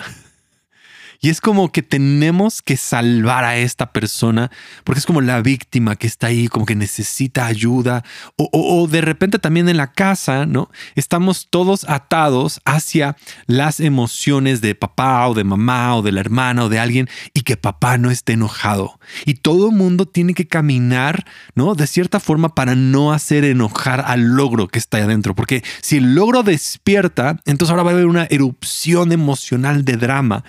Y 1.20 1.30
es 1.30 1.40
como 1.40 1.72
que 1.72 1.82
tenemos 1.82 2.62
que 2.62 2.76
salvar 2.76 3.44
a 3.44 3.56
esta 3.56 3.92
persona 3.92 4.50
porque 4.84 5.00
es 5.00 5.06
como 5.06 5.20
la 5.20 5.42
víctima 5.42 5.96
que 5.96 6.06
está 6.06 6.28
ahí, 6.28 6.46
como 6.46 6.64
que 6.64 6.76
necesita 6.76 7.46
ayuda. 7.46 8.04
O, 8.36 8.86
de 8.88 9.00
repente 9.00 9.38
también 9.38 9.68
en 9.68 9.76
la 9.76 9.92
casa, 9.92 10.46
¿no? 10.46 10.70
Estamos 10.94 11.48
todos 11.50 11.88
atados 11.88 12.60
hacia 12.64 13.16
las 13.46 13.80
emociones 13.80 14.60
de 14.60 14.76
papá 14.76 15.26
o 15.26 15.34
de 15.34 15.44
mamá 15.44 15.96
o 15.96 16.02
de 16.02 16.12
la 16.12 16.20
hermana 16.20 16.64
o 16.64 16.68
de 16.68 16.78
alguien 16.78 17.08
y 17.34 17.40
que 17.40 17.56
papá 17.56 17.98
no 17.98 18.10
esté 18.10 18.34
enojado. 18.34 19.00
Y 19.26 19.34
todo 19.34 19.72
mundo 19.72 20.06
tiene 20.06 20.34
que 20.34 20.46
caminar, 20.46 21.26
¿no? 21.54 21.74
De 21.74 21.88
cierta 21.88 22.20
forma 22.20 22.54
para 22.54 22.76
no 22.76 23.12
hacer 23.12 23.44
enojar 23.44 24.04
al 24.06 24.36
logro 24.36 24.68
que 24.68 24.78
está 24.78 24.98
ahí 24.98 25.04
adentro. 25.04 25.34
Porque 25.34 25.64
si 25.82 25.96
el 25.96 26.14
logro 26.14 26.44
despierta, 26.44 27.40
entonces 27.44 27.70
ahora 27.70 27.82
va 27.82 27.90
a 27.90 27.94
haber 27.94 28.06
una 28.06 28.26
erupción 28.30 29.10
emocional 29.10 29.84
de 29.84 29.96
drama. 29.96 30.44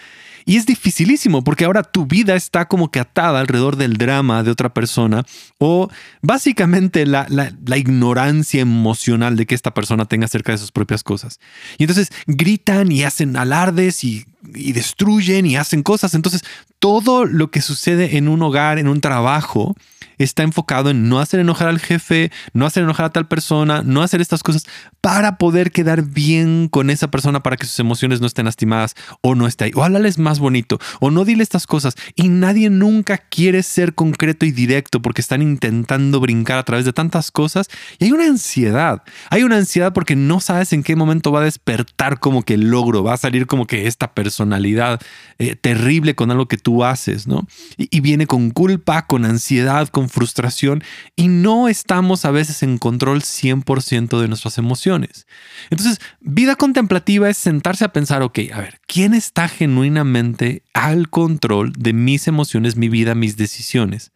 Y 0.45 0.57
es 0.57 0.65
dificilísimo 0.65 1.43
porque 1.43 1.65
ahora 1.65 1.83
tu 1.83 2.05
vida 2.05 2.35
está 2.35 2.67
como 2.67 2.91
que 2.91 2.99
atada 2.99 3.39
alrededor 3.39 3.75
del 3.75 3.97
drama 3.97 4.43
de 4.43 4.51
otra 4.51 4.73
persona 4.73 5.23
o 5.57 5.89
básicamente 6.21 7.05
la, 7.05 7.27
ignorancia 7.75 8.61
emocional 8.61 9.35
de 9.35 9.45
que 9.45 9.55
esta 9.55 9.73
persona 9.73 10.05
tenga 10.05 10.25
acerca 10.25 10.51
de 10.51 10.57
sus 10.57 10.71
propias 10.71 11.03
cosas. 11.03 11.39
Y 11.77 11.83
entonces 11.83 12.09
gritan 12.27 12.91
y 12.91 13.03
hacen 13.03 13.35
alardes 13.37 14.03
y 14.03 14.25
destruyen 14.41 15.45
y 15.45 15.55
hacen 15.55 15.83
cosas. 15.83 16.13
Entonces 16.13 16.43
todo 16.79 17.25
lo 17.25 17.51
que 17.51 17.61
sucede 17.61 18.17
en 18.17 18.27
un 18.27 18.41
hogar, 18.41 18.79
en 18.79 18.87
un 18.87 19.01
trabajo, 19.01 19.75
está 20.19 20.43
enfocado 20.43 20.89
en 20.89 21.09
no 21.09 21.19
hacer 21.19 21.39
enojar 21.39 21.69
al 21.69 21.79
jefe, 21.79 22.31
no 22.53 22.65
hacer 22.65 22.83
enojar 22.83 23.07
a 23.07 23.09
tal 23.11 23.27
persona, 23.27 23.81
no 23.83 24.03
hacer 24.03 24.21
estas 24.21 24.43
cosas 24.43 24.65
para 25.01 25.37
poder 25.37 25.71
quedar 25.71 26.03
bien 26.03 26.67
con 26.69 26.89
esa 26.89 27.09
persona 27.09 27.41
para 27.41 27.55
que 27.57 27.65
sus 27.65 27.79
emociones 27.79 28.21
no 28.21 28.27
estén 28.27 28.45
lastimadas 28.45 28.95
o 29.21 29.33
no 29.33 29.47
esté 29.47 29.65
ahí. 29.65 29.71
O 29.75 29.83
háblales 29.83 30.17
más 30.17 30.39
bonito 30.39 30.79
o 30.99 31.09
no 31.09 31.25
dile 31.25 31.41
estas 31.41 31.65
cosas. 31.65 31.95
Y 32.15 32.27
nadie 32.27 32.69
nunca 32.69 33.17
quiere 33.17 33.63
ser 33.63 33.95
concreto 33.95 34.45
y 34.45 34.51
directo 34.51 35.01
porque 35.01 35.21
están 35.21 35.41
intentando 35.41 36.19
brincar 36.19 36.59
a 36.59 36.63
través 36.63 36.85
de 36.85 36.93
tantas 36.93 37.31
cosas 37.31 37.69
y 37.97 38.05
hay 38.05 38.11
una 38.11 38.25
ansiedad. 38.25 39.03
Hay 39.29 39.43
una 39.43 39.57
ansiedad 39.57 39.93
porque 39.93 40.15
no 40.15 40.41
sabes 40.41 40.73
en 40.73 40.83
qué 40.83 40.95
momento 40.95 41.31
va 41.31 41.41
a 41.41 41.45
despertar 41.45 42.19
como 42.19 42.43
que 42.43 42.55
el 42.55 42.69
logro, 42.69 43.03
va 43.03 43.13
a 43.13 43.17
salir 43.17 43.47
como 43.47 43.65
que 43.65 43.87
esta 43.87 44.13
personalidad 44.13 44.99
eh, 45.37 45.55
terrible 45.55 46.15
con 46.15 46.29
algo 46.31 46.47
que 46.47 46.57
tú 46.57 46.83
haces, 46.83 47.27
¿no? 47.27 47.47
y 47.77 48.01
viene 48.01 48.27
con 48.27 48.51
culpa, 48.51 49.05
con 49.05 49.25
ansiedad, 49.25 49.87
con 49.87 50.08
frustración 50.09 50.83
y 51.15 51.27
no 51.27 51.67
estamos 51.67 52.25
a 52.25 52.31
veces 52.31 52.63
en 52.63 52.77
control 52.77 53.21
100% 53.21 54.19
de 54.19 54.27
nuestras 54.27 54.57
emociones. 54.57 55.27
Entonces, 55.69 55.99
vida 56.19 56.55
contemplativa 56.55 57.29
es 57.29 57.37
sentarse 57.37 57.85
a 57.85 57.93
pensar, 57.93 58.21
ok, 58.21 58.39
a 58.53 58.59
ver, 58.59 58.81
¿quién 58.87 59.13
está 59.13 59.47
genuinamente 59.47 60.63
al 60.73 61.09
control 61.09 61.73
de 61.73 61.93
mis 61.93 62.27
emociones, 62.27 62.75
mi 62.75 62.89
vida, 62.89 63.15
mis 63.15 63.37
decisiones? 63.37 64.11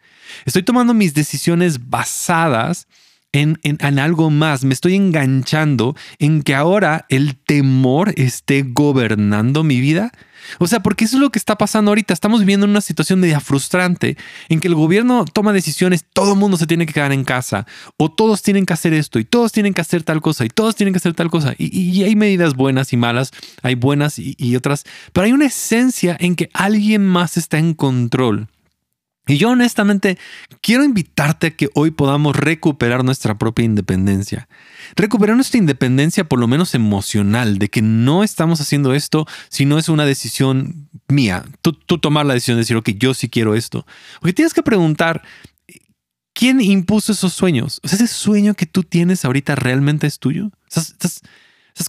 Estoy 0.45 0.63
tomando 0.63 0.93
mis 0.93 1.13
decisiones 1.13 1.89
basadas 1.89 2.87
en, 3.33 3.99
algo 3.99 4.29
más, 4.29 4.63
me 4.63 4.73
estoy 4.73 4.95
enganchando 4.95 5.95
en 6.19 6.43
que 6.43 6.53
ahora 6.55 7.05
el 7.09 7.35
temor 7.35 8.13
esté 8.15 8.63
gobernando 8.63 9.63
mi 9.63 9.81
vida. 9.81 10.11
O 10.59 10.67
sea, 10.67 10.81
porque 10.81 11.05
eso 11.05 11.15
es 11.15 11.21
lo 11.21 11.31
que 11.31 11.39
está 11.39 11.57
pasando 11.57 11.89
ahorita. 11.89 12.13
Estamos 12.13 12.41
viviendo 12.41 12.65
una 12.65 12.81
situación 12.81 13.19
media 13.19 13.39
frustrante 13.39 14.17
en 14.49 14.59
que 14.59 14.67
el 14.67 14.75
gobierno 14.75 15.25
toma 15.25 15.53
decisiones, 15.53 16.05
todo 16.13 16.33
el 16.33 16.39
mundo 16.39 16.57
se 16.57 16.67
tiene 16.67 16.85
que 16.85 16.93
quedar 16.93 17.13
en 17.13 17.23
casa, 17.23 17.65
o 17.97 18.11
todos 18.11 18.43
tienen 18.43 18.65
que 18.65 18.73
hacer 18.73 18.93
esto, 18.93 19.19
y 19.19 19.23
todos 19.23 19.51
tienen 19.51 19.73
que 19.73 19.81
hacer 19.81 20.03
tal 20.03 20.21
cosa, 20.21 20.45
y 20.45 20.49
todos 20.49 20.75
tienen 20.75 20.93
que 20.93 20.97
hacer 20.97 21.13
tal 21.13 21.31
cosa. 21.31 21.55
Y, 21.57 22.03
hay 22.03 22.15
medidas 22.15 22.55
buenas 22.55 22.93
y 22.93 22.97
malas, 22.97 23.31
hay 23.61 23.75
buenas 23.75 24.19
y 24.19 24.55
otras, 24.55 24.83
pero 25.13 25.25
hay 25.25 25.31
una 25.31 25.45
esencia 25.45 26.17
en 26.19 26.35
que 26.35 26.49
alguien 26.53 27.05
más 27.05 27.37
está 27.37 27.57
en 27.57 27.73
control. 27.73 28.47
Y 29.25 29.37
yo 29.37 29.51
honestamente 29.51 30.17
quiero 30.61 30.83
invitarte 30.83 31.47
a 31.47 31.51
que 31.51 31.69
hoy 31.75 31.91
podamos 31.91 32.35
recuperar 32.35 33.05
nuestra 33.05 33.37
propia 33.37 33.63
independencia. 33.63 34.49
Recuperar 34.95 35.35
nuestra 35.35 35.59
independencia 35.59 36.25
por 36.25 36.39
lo 36.39 36.47
menos 36.47 36.75
emocional, 36.75 37.57
de 37.57 37.69
que 37.69 37.81
no 37.81 38.23
estamos 38.23 38.59
haciendo 38.59 38.93
esto 38.93 39.25
si 39.49 39.65
no 39.65 39.77
es 39.77 39.87
una 39.87 40.05
decisión 40.05 40.89
mía. 41.07 41.45
Tú, 41.61 41.73
tomar 41.73 42.25
la 42.25 42.33
decisión 42.33 42.57
de 42.57 42.61
decir, 42.61 42.75
ok, 42.75 42.89
yo 42.97 43.13
sí 43.13 43.29
quiero 43.29 43.55
esto. 43.55 43.85
Porque 44.19 44.33
tienes 44.33 44.53
que 44.53 44.61
preguntar, 44.61 45.23
¿quién 46.33 46.59
impuso 46.59 47.13
esos 47.13 47.31
sueños? 47.33 47.79
Ese 47.83 48.07
sueño 48.07 48.55
que 48.55 48.65
tú 48.65 48.83
tienes 48.83 49.23
ahorita 49.23 49.55
realmente 49.55 50.05
es 50.05 50.19
tuyo. 50.19 50.51
¿Estás, 50.67 50.89
¿Estás 50.91 51.21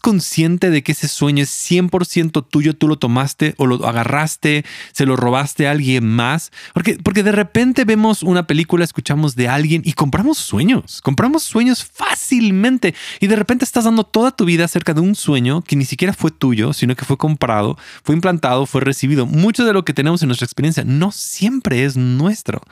consciente 0.00 0.70
de 0.70 0.82
que 0.82 0.92
ese 0.92 1.08
sueño 1.08 1.42
es 1.42 1.50
100% 1.50 2.46
tuyo? 2.48 2.74
Tú 2.74 2.88
lo 2.88 2.96
tomaste 2.96 3.54
o 3.58 3.66
lo 3.66 3.86
agarraste, 3.86 4.64
se 4.92 5.06
lo 5.06 5.16
robaste 5.16 5.66
a 5.66 5.70
alguien 5.70 6.06
más. 6.06 6.52
Porque, 6.72 6.98
porque 7.02 7.22
de 7.22 7.32
repente 7.32 7.84
vemos 7.84 8.22
una 8.22 8.46
película, 8.46 8.84
escuchamos 8.84 9.34
de 9.36 9.48
alguien 9.48 9.82
y 9.84 9.92
compramos 9.92 10.38
sueños. 10.38 11.00
Compramos 11.02 11.42
sueños 11.42 11.84
fácilmente. 11.84 12.94
Y 13.20 13.26
de 13.26 13.36
repente 13.36 13.64
estás 13.64 13.84
dando 13.84 14.04
toda 14.04 14.30
tu 14.30 14.44
vida 14.44 14.64
acerca 14.64 14.94
de 14.94 15.00
un 15.00 15.14
sueño 15.14 15.62
que 15.62 15.76
ni 15.76 15.84
siquiera 15.84 16.12
fue 16.12 16.30
tuyo, 16.30 16.72
sino 16.72 16.96
que 16.96 17.04
fue 17.04 17.16
comprado, 17.16 17.78
fue 18.02 18.14
implantado, 18.14 18.66
fue 18.66 18.80
recibido. 18.80 19.26
Mucho 19.26 19.64
de 19.64 19.72
lo 19.72 19.84
que 19.84 19.94
tenemos 19.94 20.22
en 20.22 20.28
nuestra 20.28 20.46
experiencia 20.46 20.84
no 20.84 21.12
siempre 21.12 21.84
es 21.84 21.96
nuestro. 21.96 22.62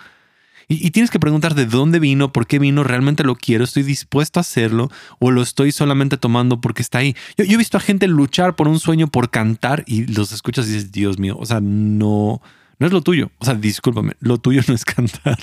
Y, 0.80 0.90
tienes 0.90 1.10
que 1.10 1.20
preguntar 1.20 1.54
de 1.54 1.66
dónde 1.66 1.98
vino, 1.98 2.32
por 2.32 2.46
qué 2.46 2.58
vino, 2.58 2.82
realmente 2.82 3.24
lo 3.24 3.34
quiero, 3.34 3.64
estoy 3.64 3.82
dispuesto 3.82 4.40
a 4.40 4.42
hacerlo 4.42 4.90
o 5.18 5.30
lo 5.30 5.42
estoy 5.42 5.70
solamente 5.70 6.16
tomando 6.16 6.62
porque 6.62 6.80
está 6.80 6.98
ahí. 6.98 7.14
Yo, 7.36 7.44
he 7.44 7.56
visto 7.58 7.76
a 7.76 7.80
gente 7.80 8.08
luchar 8.08 8.56
por 8.56 8.68
un 8.68 8.80
sueño, 8.80 9.08
por 9.08 9.30
cantar 9.30 9.84
y 9.86 10.06
los 10.06 10.32
escuchas 10.32 10.66
y 10.66 10.72
dices, 10.72 10.92
Dios 10.92 11.18
mío, 11.18 11.36
o 11.38 11.44
sea, 11.44 11.60
no, 11.60 12.40
no 12.78 12.86
es 12.86 12.92
lo 12.92 13.02
tuyo. 13.02 13.30
O 13.38 13.44
sea, 13.44 13.54
discúlpame, 13.54 14.14
lo 14.20 14.38
tuyo 14.38 14.62
no 14.68 14.74
es 14.74 14.86
cantar. 14.86 15.38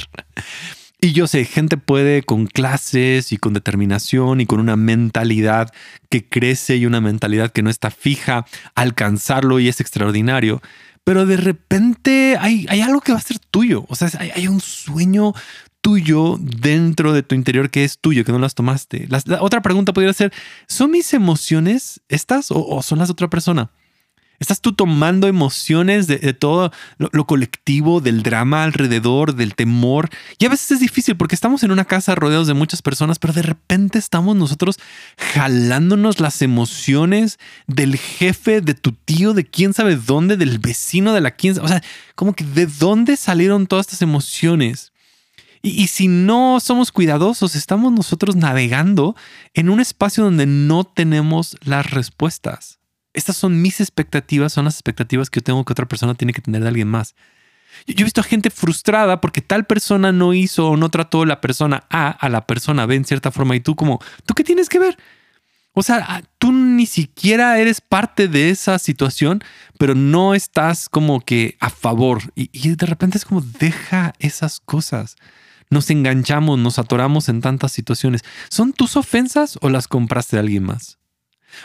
Y 0.99 1.13
yo 1.13 1.27
sé, 1.27 1.45
gente 1.45 1.77
puede 1.77 2.23
con 2.23 2.47
clases 2.47 3.31
y 3.31 3.37
con 3.37 3.53
determinación 3.53 4.41
y 4.41 4.47
con 4.47 4.59
una 4.59 4.75
mentalidad 4.75 5.71
que 6.09 6.27
crece 6.27 6.75
y 6.75 6.85
una 6.87 7.01
mentalidad 7.01 7.51
que 7.51 7.61
no 7.61 7.69
está 7.69 7.91
fija, 7.91 8.45
alcanzarlo 8.73 9.59
y 9.59 9.69
es 9.69 9.79
extraordinario 9.79 10.61
pero 11.03 11.25
de 11.25 11.37
repente 11.37 12.37
hay, 12.39 12.65
hay 12.69 12.81
algo 12.81 13.01
que 13.01 13.11
va 13.11 13.17
a 13.17 13.21
ser 13.21 13.39
tuyo. 13.39 13.85
O 13.89 13.95
sea, 13.95 14.09
hay, 14.19 14.47
un 14.47 14.59
sueño 14.61 15.33
tuyo 15.81 16.37
dentro 16.39 17.13
de 17.13 17.23
tu 17.23 17.35
interior 17.35 17.69
que 17.69 17.83
es 17.83 17.99
tuyo, 17.99 18.25
que 18.25 18.31
no 18.31 18.39
las 18.39 18.55
tomaste. 18.55 19.07
La, 19.09 19.41
otra 19.41 19.61
pregunta 19.61 19.93
podría 19.93 20.13
ser, 20.13 20.33
¿son 20.67 20.91
mis 20.91 21.13
emociones 21.13 22.01
estas 22.09 22.47
o 22.49 22.81
son 22.83 22.99
las 22.99 23.07
de 23.07 23.13
otra 23.13 23.29
persona? 23.29 23.71
Estás 24.39 24.61
tú 24.61 24.71
tomando 24.71 25.27
emociones 25.27 26.07
de, 26.07 26.33
todo 26.33 26.71
lo, 26.97 27.27
colectivo, 27.27 27.99
del 27.99 28.23
drama 28.23 28.63
alrededor, 28.63 29.35
del 29.35 29.53
temor. 29.53 30.09
Y 30.37 30.45
a 30.45 30.49
veces 30.49 30.71
es 30.71 30.79
difícil 30.79 31.17
porque 31.17 31.35
estamos 31.35 31.61
en 31.63 31.71
una 31.71 31.83
casa 31.83 32.15
rodeados 32.15 32.47
de 32.47 32.53
muchas 32.53 32.81
personas, 32.81 33.19
pero 33.19 33.33
de 33.33 33.41
repente 33.41 33.99
estamos 33.99 34.37
nosotros 34.37 34.77
jalándonos 35.33 36.21
las 36.21 36.41
emociones 36.41 37.37
del 37.67 37.97
jefe, 37.97 38.61
de 38.61 38.75
tu 38.75 38.93
tío, 38.93 39.33
de 39.33 39.45
quién 39.45 39.73
sabe 39.73 39.97
dónde, 39.97 40.37
del 40.37 40.59
vecino, 40.59 41.13
de 41.13 41.21
la 41.21 41.31
quién. 41.31 41.59
O 41.59 41.67
sea, 41.67 41.83
como 42.15 42.33
que 42.33 42.45
de 42.45 42.65
dónde 42.65 43.17
salieron 43.17 43.67
todas 43.67 43.87
estas 43.87 44.01
emociones. 44.01 44.93
y, 45.61 45.87
si 45.87 46.07
no 46.07 46.61
somos 46.61 46.93
cuidadosos, 46.93 47.55
estamos 47.57 47.91
nosotros 47.91 48.37
navegando 48.37 49.17
en 49.53 49.69
un 49.69 49.81
espacio 49.81 50.23
donde 50.23 50.45
no 50.45 50.85
tenemos 50.85 51.57
las 51.65 51.91
respuestas 51.91 52.78
estas 53.19 53.37
son 53.37 53.61
mis 53.61 53.81
expectativas, 53.81 54.53
son 54.53 54.65
las 54.65 54.75
expectativas 54.75 55.29
que 55.29 55.39
yo 55.39 55.43
tengo 55.43 55.65
que 55.65 55.73
otra 55.73 55.87
persona 55.87 56.15
tiene 56.15 56.33
que 56.33 56.41
tener 56.41 56.61
de 56.61 56.69
alguien 56.69 56.87
más. 56.87 57.15
Yo, 57.85 57.95
he 57.97 58.03
visto 58.03 58.21
a 58.21 58.23
gente 58.23 58.49
frustrada 58.49 59.21
porque 59.21 59.41
tal 59.41 59.65
persona 59.65 60.11
no 60.11 60.33
hizo 60.33 60.69
o 60.69 60.77
no 60.77 60.89
trató 60.89 61.25
la 61.25 61.41
persona 61.41 61.83
A 61.89 62.09
a 62.09 62.29
la 62.29 62.47
persona 62.47 62.85
B 62.85 62.95
en 62.95 63.05
cierta 63.05 63.31
forma 63.31 63.55
y 63.55 63.59
tú 63.59 63.75
como, 63.75 63.99
¿tú 64.25 64.33
qué 64.33 64.43
tienes 64.43 64.69
que 64.69 64.79
ver? 64.79 64.97
O 65.73 65.83
sea, 65.83 66.03
ah, 66.07 66.21
tú 66.39 66.51
ni 66.51 66.85
siquiera 66.85 67.59
eres 67.59 67.79
parte 67.79 68.27
de 68.27 68.49
esa 68.49 68.79
situación, 68.79 69.43
pero 69.77 69.95
no 69.95 70.33
estás 70.33 70.89
como 70.89 71.21
que 71.21 71.57
a 71.59 71.69
favor. 71.69 72.21
Y, 72.35 72.49
y 72.51 72.75
de 72.75 72.85
repente 72.85 73.17
es 73.17 73.25
como, 73.25 73.41
deja 73.41 74.13
esas 74.19 74.59
cosas. 74.59 75.15
Nos 75.69 75.89
enganchamos, 75.91 76.57
nos 76.57 76.79
atoramos 76.79 77.29
en 77.29 77.41
tantas 77.41 77.71
situaciones. 77.71 78.23
¿Son 78.49 78.73
tus 78.73 78.97
ofensas 78.97 79.59
o 79.61 79.69
las 79.69 79.87
compraste 79.87 80.35
de 80.35 80.41
alguien 80.41 80.63
más? 80.63 80.98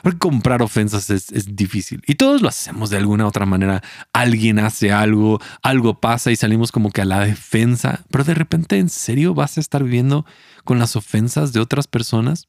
Porque 0.03 0.19
comprar 0.19 0.63
ofensas 0.63 1.11
es, 1.11 1.57
difícil 1.57 2.03
y 2.07 2.15
todos 2.15 2.43
lo 2.43 2.49
hacemos 2.49 2.91
de 2.91 2.97
alguna 2.97 3.25
u 3.25 3.29
otra 3.29 3.47
manera. 3.47 3.83
Alguien 4.13 4.59
hace 4.59 4.93
algo, 4.93 5.41
algo 5.63 6.01
pasa 6.01 6.31
y 6.31 6.37
salimos 6.37 6.73
como 6.73 6.91
que 6.91 7.03
a 7.03 7.05
la 7.05 7.21
defensa, 7.21 8.05
pero 8.11 8.25
de 8.25 8.35
repente 8.35 8.79
en 8.79 8.89
serio 8.89 9.35
vas 9.35 9.57
a 9.57 9.61
estar 9.61 9.83
viviendo 9.83 10.27
con 10.65 10.79
las 10.79 10.97
ofensas 10.97 11.53
de 11.53 11.61
otras 11.61 11.87
personas. 11.87 12.49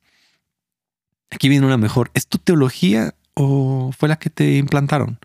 Aquí 1.31 1.49
viene 1.49 1.65
una 1.65 1.77
mejor. 1.77 2.11
¿Es 2.13 2.27
tu 2.27 2.37
teología 2.37 3.15
o 3.33 3.91
fue 3.97 4.09
la 4.09 4.17
que 4.17 4.29
te 4.29 4.57
implantaron? 4.57 5.19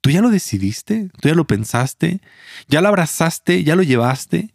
¿Tú 0.00 0.10
ya 0.10 0.20
lo 0.20 0.30
decidiste? 0.30 1.10
¿Tú 1.20 1.28
ya 1.28 1.34
lo 1.34 1.46
pensaste? 1.46 2.20
¿Ya 2.68 2.80
lo 2.80 2.88
abrazaste? 2.88 3.62
¿Ya 3.62 3.76
lo 3.76 3.84
llevaste? 3.84 4.52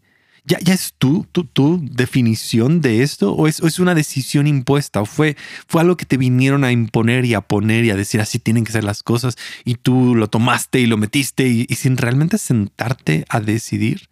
¿Ya, 0.48 0.60
es 0.74 0.94
tu, 0.98 1.25
tu, 1.25 1.82
definición 1.84 2.80
de 2.80 3.04
esto? 3.04 3.34
¿O 3.34 3.50
es, 3.50 3.60
es, 3.60 3.80
una 3.80 3.94
decisión 3.94 4.48
impuesta? 4.48 5.01
¿O 5.01 5.06
fue, 5.06 5.36
fue 5.68 5.82
algo 5.82 5.98
que 5.98 6.06
te 6.06 6.16
vinieron 6.16 6.63
a 6.63 6.72
imponer 6.72 7.25
y 7.25 7.34
a 7.34 7.42
poner 7.42 7.84
y 7.84 7.89
a 7.89 7.98
decir 7.98 8.22
así 8.22 8.39
tienen 8.39 8.63
que 8.63 8.72
ser 8.72 8.86
las 8.86 9.04
cosas 9.04 9.36
y 9.66 9.75
tú 9.75 10.16
lo 10.16 10.30
tomaste 10.30 10.80
y 10.80 10.86
lo 10.86 10.96
metiste 10.96 11.50
y, 11.50 11.66
sin 11.75 11.98
realmente 11.98 12.38
sentarte 12.38 13.25
a 13.27 13.42
decidir? 13.42 14.08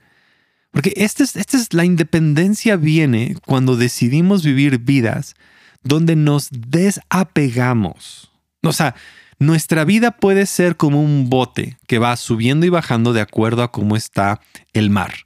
Porque 0.71 0.91
esta 0.97 1.23
es, 1.23 1.37
es 1.37 1.73
la 1.73 1.85
independencia 1.85 2.75
viene 2.75 3.37
cuando 3.45 3.77
decidimos 3.77 4.43
vivir 4.43 4.79
vidas 4.79 5.35
donde 5.83 6.17
nos 6.17 6.49
desapegamos. 6.51 8.29
O 8.61 8.73
sea, 8.73 8.93
nuestra 9.39 9.85
vida 9.85 10.11
puede 10.11 10.45
ser 10.47 10.75
como 10.75 11.01
un 11.01 11.29
bote 11.29 11.77
que 11.87 11.97
va 11.97 12.17
subiendo 12.17 12.65
y 12.65 12.69
bajando 12.69 13.13
de 13.13 13.21
acuerdo 13.21 13.63
a 13.63 13.71
cómo 13.71 13.95
está 13.95 14.41
el 14.73 14.89
mar. 14.89 15.24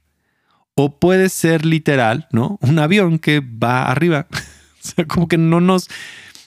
O 0.82 0.98
puede 0.98 1.28
ser 1.28 1.66
literal, 1.66 2.26
¿no? 2.32 2.58
Un 2.62 2.78
avión 2.78 3.18
que 3.18 3.40
va 3.40 3.90
arriba. 3.90 4.26
o 4.32 4.88
sea, 4.88 5.06
como 5.06 5.28
que 5.28 5.36
no 5.36 5.60
nos, 5.60 5.90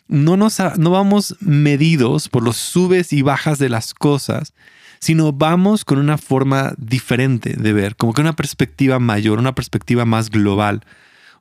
no 0.07 0.37
nos, 0.37 0.57
no 0.79 0.89
vamos 0.89 1.35
medidos 1.39 2.29
por 2.29 2.41
los 2.41 2.57
subes 2.57 3.13
y 3.13 3.21
bajas 3.21 3.59
de 3.59 3.69
las 3.69 3.93
cosas, 3.93 4.55
sino 4.97 5.33
vamos 5.33 5.85
con 5.85 5.99
una 5.99 6.17
forma 6.17 6.73
diferente 6.79 7.53
de 7.53 7.73
ver, 7.73 7.95
como 7.95 8.13
que 8.13 8.21
una 8.21 8.35
perspectiva 8.35 8.97
mayor, 8.97 9.37
una 9.37 9.53
perspectiva 9.53 10.03
más 10.03 10.31
global. 10.31 10.83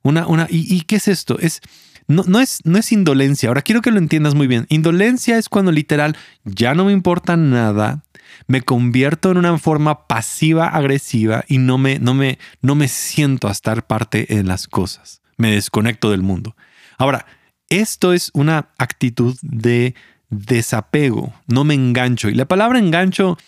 Una, 0.03 0.27
una, 0.27 0.47
¿y, 0.51 0.83
qué 0.83 0.97
es 0.97 1.09
esto? 1.09 1.39
Es, 1.39 1.63
no, 2.07 2.25
no, 2.27 2.41
es, 2.41 2.61
no 2.65 2.79
es 2.79 2.93
indolencia. 2.93 3.49
Ahora 3.49 3.63
quiero 3.63 3.83
que 3.83 3.91
lo 3.91 3.99
entiendas 3.99 4.35
muy 4.35 4.47
bien. 4.47 4.67
Indolencia 4.69 5.39
es 5.39 5.49
cuando 5.49 5.73
literal 5.73 6.17
ya 6.45 6.75
no 6.75 6.85
me 6.85 6.93
importa 6.93 7.37
nada, 7.37 8.05
me 8.47 8.63
convierto 8.63 9.31
en 9.31 9.39
una 9.39 9.59
forma 9.59 10.07
pasiva 10.07 10.69
agresiva 10.69 11.45
y 11.49 11.59
no 11.59 11.79
me, 11.79 11.99
no 11.99 12.15
me, 12.15 12.39
no 12.61 12.75
me 12.75 12.89
siento 12.89 13.49
a 13.49 13.53
estar 13.53 13.87
parte 13.87 14.39
en 14.39 14.49
las 14.49 14.67
cosas. 14.67 15.23
Me 15.37 15.53
desconecto 15.53 16.11
del 16.11 16.23
mundo. 16.23 16.57
Ahora, 16.99 17.27
esto 17.69 18.13
es 18.13 18.31
una 18.35 18.69
actitud 18.79 19.37
de 19.43 19.95
desapego, 20.29 21.33
no 21.47 21.65
me 21.65 21.75
engancho. 21.75 22.29
Y 22.29 22.35
la 22.35 22.47
palabra 22.47 22.79
engancho 22.79 23.39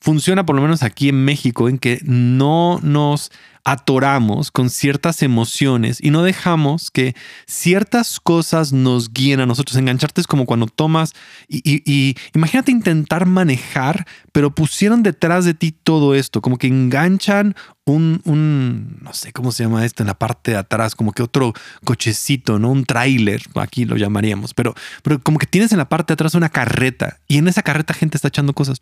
funciona 0.00 0.46
por 0.46 0.56
lo 0.56 0.62
menos 0.62 0.82
aquí 0.82 1.08
en 1.08 1.24
México 1.24 1.68
en 1.68 1.78
que 1.78 2.00
no 2.04 2.78
nos 2.82 3.32
atoramos 3.66 4.52
con 4.52 4.70
ciertas 4.70 5.22
emociones 5.22 5.98
y 6.00 6.10
no 6.10 6.22
dejamos 6.22 6.92
que 6.92 7.16
ciertas 7.48 8.20
cosas 8.20 8.72
nos 8.72 9.12
guíen 9.12 9.40
a 9.40 9.46
nosotros. 9.46 9.76
Engancharte 9.76 10.20
es 10.20 10.28
como 10.28 10.46
cuando 10.46 10.66
tomas 10.66 11.14
y, 11.48 12.14
imagínate 12.32 12.70
intentar 12.70 13.26
manejar, 13.26 14.06
pero 14.30 14.54
pusieron 14.54 15.02
detrás 15.02 15.44
de 15.44 15.54
ti 15.54 15.72
todo 15.72 16.14
esto, 16.14 16.40
como 16.42 16.58
que 16.58 16.68
enganchan 16.68 17.56
un, 17.84 18.20
un, 18.24 18.98
no 19.02 19.12
sé 19.12 19.32
cómo 19.32 19.50
se 19.50 19.64
llama 19.64 19.84
esto 19.84 20.04
en 20.04 20.06
la 20.06 20.18
parte 20.18 20.52
de 20.52 20.58
atrás, 20.58 20.94
como 20.94 21.10
que 21.10 21.24
otro 21.24 21.52
cochecito, 21.84 22.60
¿no? 22.60 22.70
Un 22.70 22.84
tráiler, 22.84 23.42
aquí 23.56 23.84
lo 23.84 23.96
llamaríamos, 23.96 24.54
pero, 24.54 24.74
pero 25.02 25.20
como 25.20 25.38
que 25.38 25.46
tienes 25.46 25.72
en 25.72 25.78
la 25.78 25.88
parte 25.88 26.12
de 26.12 26.14
atrás 26.14 26.36
una 26.36 26.50
carreta 26.50 27.18
y 27.26 27.38
en 27.38 27.48
esa 27.48 27.62
carreta 27.62 27.94
gente 27.94 28.16
está 28.16 28.28
echando 28.28 28.52
cosas 28.52 28.80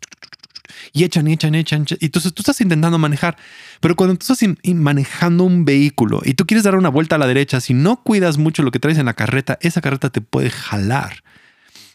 y 0.93 1.03
echan, 1.03 1.27
echan, 1.27 1.55
echan. 1.55 1.85
Y 1.99 2.05
entonces 2.05 2.33
tú 2.33 2.41
estás 2.41 2.61
intentando 2.61 2.97
manejar, 2.97 3.37
pero 3.79 3.95
cuando 3.95 4.15
tú 4.15 4.25
estás 4.31 4.47
manejando 4.65 5.43
un 5.43 5.65
vehículo 5.65 6.21
y 6.23 6.33
tú 6.33 6.45
quieres 6.45 6.63
dar 6.63 6.75
una 6.75 6.89
vuelta 6.89 7.15
a 7.15 7.19
la 7.19 7.27
derecha, 7.27 7.59
si 7.61 7.73
no 7.73 8.03
cuidas 8.03 8.37
mucho 8.37 8.63
lo 8.63 8.71
que 8.71 8.79
traes 8.79 8.97
en 8.97 9.05
la 9.05 9.13
carreta, 9.13 9.57
esa 9.61 9.81
carreta 9.81 10.09
te 10.09 10.21
puede 10.21 10.49
jalar. 10.49 11.23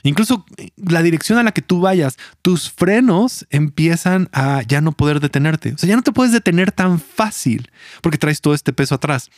Incluso 0.03 0.47
eh, 0.57 0.71
la 0.77 1.03
dirección 1.03 1.39
a 1.39 1.43
la 1.43 1.53
que 1.53 1.63
tú 1.63 1.81
vayas, 1.81 2.17
tus 2.43 2.71
frenos 2.71 3.47
empiezan 3.51 4.29
a 4.33 4.63
ya 4.63 4.81
no 4.81 4.93
poder 4.93 5.21
detenerte. 5.21 5.75
O 5.75 5.79
sea, 5.79 5.89
ya 5.89 5.97
no 5.97 6.03
te 6.03 6.13
puedes 6.13 6.33
detener 6.33 6.73
tan 6.73 7.01
fácil 7.01 7.71
porque 8.01 8.19
traes 8.19 8.41
todo 8.41 8.55
este 8.55 8.73
peso 8.73 8.95
atrás 8.95 9.31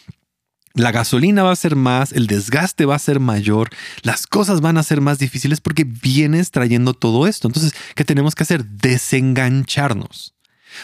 la 0.74 0.92
gasolina 0.92 1.42
va 1.42 1.52
a 1.52 1.56
ser 1.56 1.76
más, 1.76 2.12
el 2.12 2.26
desgaste 2.26 2.86
va 2.86 2.94
a 2.94 3.00
ser 3.00 3.20
mayor, 3.20 3.70
las 4.02 4.26
cosas 4.26 4.60
van 4.60 4.78
a 4.78 4.82
ser 4.82 5.00
más 5.00 5.18
difíciles 5.18 5.60
porque 5.60 5.84
vienes 5.84 6.50
trayendo 6.50 6.94
todo 6.94 7.26
esto. 7.26 7.48
Entonces, 7.48 7.74
¿qué 7.94 8.04
tenemos 8.04 8.34
que 8.34 8.44
hacer? 8.44 8.64
Desengancharnos. 8.64 10.34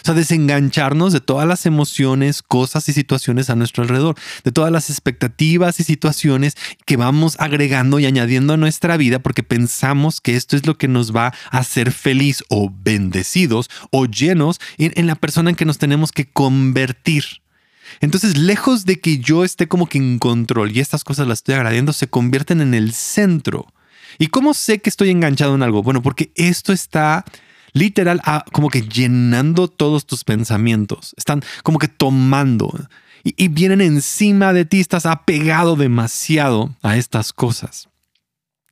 O 0.03 0.05
sea, 0.05 0.15
desengancharnos 0.15 1.15
de 1.15 1.21
todas 1.21 1.49
las 1.49 1.65
emociones, 1.65 2.43
cosas 2.43 2.89
y 2.91 2.93
situaciones 2.93 3.49
a 3.49 3.57
nuestro 3.57 3.83
alrededor, 3.83 4.17
de 4.45 4.53
todas 4.53 4.71
las 4.71 4.91
expectativas 4.91 5.81
y 5.81 5.85
situaciones 5.85 6.57
que 6.85 6.99
vamos 6.99 7.37
agregando 7.39 7.99
y 7.99 8.05
añadiendo 8.05 8.53
a 8.53 8.59
nuestra 8.59 8.99
vida 8.99 9.19
porque 9.21 9.43
pensamos 9.43 10.21
que 10.21 10.37
esto 10.37 10.57
es 10.57 10.67
lo 10.67 10.77
que 10.77 10.89
nos 10.89 11.15
va 11.15 11.33
a 11.51 11.59
hacer 11.59 11.93
feliz 11.93 12.45
o 12.49 12.71
bendecidos 12.71 13.71
o 13.91 14.05
llenos 14.05 14.61
en, 14.77 14.93
en 14.97 15.07
la 15.07 15.15
persona 15.15 15.51
en 15.51 15.57
que 15.57 15.65
nos 15.65 15.79
tenemos 15.79 16.13
que 16.13 16.31
convertir. 16.31 17.25
Entonces, 18.01 18.37
lejos 18.37 18.85
de 18.85 19.01
que 19.01 19.19
yo 19.19 19.45
esté 19.45 19.69
como 19.69 19.87
que 19.89 19.99
en 19.99 20.19
control 20.19 20.71
y 20.73 20.81
estas 20.81 21.05
cosas 21.05 21.27
las 21.27 21.41
estoy 21.41 21.55
agradeciendo, 21.55 21.93
se 21.93 22.09
convierten 22.09 22.61
en 22.61 22.75
el 22.75 22.93
centro. 22.93 23.67
¿Y 24.19 24.29
cómo 24.29 24.55
sé 24.55 24.81
que 24.81 24.91
estoy 24.91 25.11
enganchado 25.11 25.55
en 25.55 25.63
algo? 25.63 25.83
Bueno, 25.83 26.03
porque 26.03 26.33
esto 26.35 26.73
está 26.73 27.25
literal 27.73 28.21
como 28.53 28.71
que 28.71 28.83
llenando 28.83 29.69
todos 29.69 30.07
tus 30.07 30.25
pensamientos. 30.25 31.15
Están 31.17 31.43
como 31.63 31.79
que 31.79 31.89
tomando 31.89 32.73
y, 33.25 33.35
y 33.37 33.49
vienen 33.49 33.81
encima 33.81 34.53
de 34.53 34.65
ti. 34.65 34.81
Estás 34.81 35.07
apegado 35.07 35.77
demasiado 35.77 36.75
a 36.83 36.97
estas 36.97 37.33
cosas. 37.33 37.89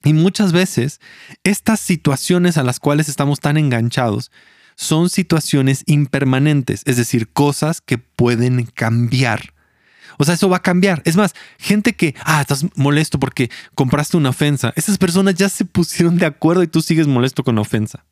Y 0.04 0.12
muchas 0.12 0.52
veces 0.52 1.00
estas 1.42 1.80
situaciones 1.80 2.56
a 2.56 2.62
las 2.62 2.78
cuales 2.78 3.08
estamos 3.08 3.40
tan 3.40 3.56
enganchados 3.56 4.30
son 4.76 5.10
situaciones 5.10 5.82
impermanentes, 5.86 6.82
es 6.84 6.96
decir, 6.96 7.28
cosas 7.28 7.80
que 7.80 7.98
pueden 7.98 8.66
cambiar. 8.66 9.54
O 10.18 10.24
sea, 10.24 10.34
eso 10.34 10.48
va 10.48 10.58
a 10.58 10.62
cambiar. 10.62 11.02
Es 11.04 11.16
más, 11.16 11.34
gente 11.58 11.94
que, 11.94 12.14
ah, 12.24 12.40
estás 12.40 12.64
molesto 12.74 13.18
porque 13.18 13.50
compraste 13.74 14.16
una 14.16 14.30
ofensa. 14.30 14.72
Esas 14.76 14.98
personas 14.98 15.34
ya 15.34 15.48
se 15.48 15.64
pusieron 15.64 16.16
de 16.18 16.26
acuerdo 16.26 16.62
y 16.62 16.68
tú 16.68 16.80
sigues 16.80 17.06
molesto 17.06 17.44
con 17.44 17.56
la 17.56 17.60
ofensa. 17.62 18.04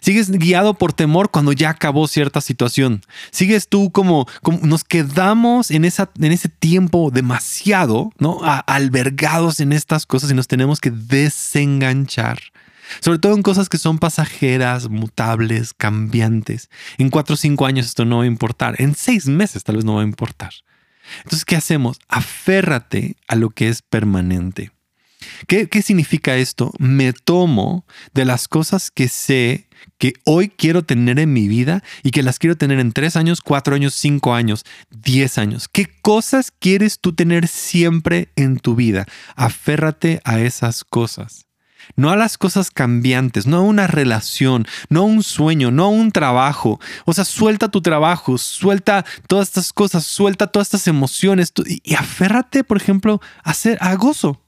Sigues 0.00 0.30
guiado 0.30 0.74
por 0.74 0.92
temor 0.92 1.30
cuando 1.30 1.52
ya 1.52 1.70
acabó 1.70 2.06
cierta 2.06 2.40
situación. 2.40 3.02
Sigues 3.30 3.68
tú 3.68 3.90
como, 3.90 4.26
como 4.40 4.58
nos 4.62 4.84
quedamos 4.84 5.70
en, 5.70 5.84
esa, 5.84 6.10
en 6.20 6.32
ese 6.32 6.48
tiempo 6.48 7.10
demasiado, 7.10 8.12
¿no? 8.18 8.40
albergados 8.66 9.60
en 9.60 9.72
estas 9.72 10.06
cosas 10.06 10.30
y 10.30 10.34
nos 10.34 10.46
tenemos 10.46 10.80
que 10.80 10.90
desenganchar. 10.90 12.38
Sobre 13.00 13.18
todo 13.18 13.34
en 13.34 13.42
cosas 13.42 13.68
que 13.68 13.78
son 13.78 13.98
pasajeras, 13.98 14.88
mutables, 14.88 15.74
cambiantes. 15.74 16.70
En 16.98 17.10
cuatro 17.10 17.34
o 17.34 17.36
cinco 17.36 17.66
años 17.66 17.86
esto 17.86 18.04
no 18.04 18.18
va 18.18 18.24
a 18.24 18.26
importar. 18.26 18.76
En 18.78 18.94
seis 18.94 19.26
meses 19.26 19.64
tal 19.64 19.76
vez 19.76 19.84
no 19.84 19.94
va 19.94 20.02
a 20.02 20.04
importar. 20.04 20.52
Entonces, 21.18 21.44
¿qué 21.44 21.56
hacemos? 21.56 21.98
Aférrate 22.08 23.16
a 23.28 23.36
lo 23.36 23.50
que 23.50 23.68
es 23.68 23.82
permanente. 23.82 24.70
¿Qué, 25.46 25.68
¿Qué, 25.68 25.82
significa 25.82 26.36
esto? 26.36 26.72
Me 26.78 27.12
tomo 27.12 27.86
de 28.12 28.24
las 28.24 28.48
cosas 28.48 28.90
que 28.90 29.08
sé 29.08 29.68
que 29.98 30.14
hoy 30.24 30.48
quiero 30.48 30.82
tener 30.84 31.18
en 31.18 31.32
mi 31.32 31.46
vida 31.48 31.82
y 32.02 32.10
que 32.10 32.22
las 32.22 32.38
quiero 32.38 32.56
tener 32.56 32.80
en 32.80 32.92
tres 32.92 33.16
años, 33.16 33.40
cuatro 33.40 33.74
años, 33.74 33.94
cinco 33.94 34.34
años, 34.34 34.64
diez 34.90 35.38
años. 35.38 35.68
¿Qué 35.68 35.86
cosas 36.02 36.50
quieres 36.50 36.98
tú 37.00 37.12
tener 37.12 37.46
siempre 37.46 38.30
en 38.34 38.58
tu 38.58 38.74
vida? 38.74 39.06
Aférrate 39.36 40.20
a 40.24 40.40
esas 40.40 40.82
cosas 40.84 41.46
no 41.96 42.10
a 42.10 42.16
las 42.16 42.38
cosas 42.38 42.70
cambiantes, 42.70 43.46
no 43.46 43.58
a 43.58 43.62
una 43.62 43.86
relación, 43.86 44.66
no 44.88 45.00
a 45.00 45.04
un 45.04 45.22
sueño, 45.22 45.70
no 45.70 45.84
a 45.84 45.88
un 45.88 46.12
trabajo. 46.12 46.80
O 47.04 47.12
sea, 47.12 47.24
suelta 47.24 47.68
tu 47.68 47.82
trabajo, 47.82 48.38
suelta 48.38 49.04
todas 49.26 49.48
estas 49.48 49.72
cosas, 49.72 50.04
suelta 50.04 50.46
todas 50.46 50.68
estas 50.68 50.88
emociones 50.88 51.52
y, 51.66 51.94
aférrate, 51.94 52.64
por 52.64 52.76
ejemplo, 52.76 53.20
a, 53.42 53.54
ser, 53.54 53.78
a 53.80 53.94
gozo. 53.94 54.40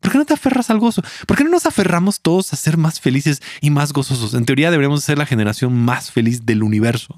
¿Por 0.00 0.12
qué 0.12 0.18
no 0.18 0.24
te 0.24 0.34
aferras 0.34 0.70
al 0.70 0.78
gozo? 0.78 1.02
¿Por 1.26 1.36
qué 1.36 1.44
no 1.44 1.50
nos 1.50 1.66
aferramos 1.66 2.20
todos 2.20 2.52
a 2.52 2.56
ser 2.56 2.76
más 2.76 3.00
felices 3.00 3.42
y 3.60 3.70
más 3.70 3.92
gozosos? 3.92 4.34
En 4.34 4.44
teoría 4.44 4.70
deberíamos 4.70 5.02
ser 5.02 5.18
la 5.18 5.26
generación 5.26 5.74
más 5.74 6.10
feliz 6.10 6.44
del 6.44 6.62
universo. 6.62 7.16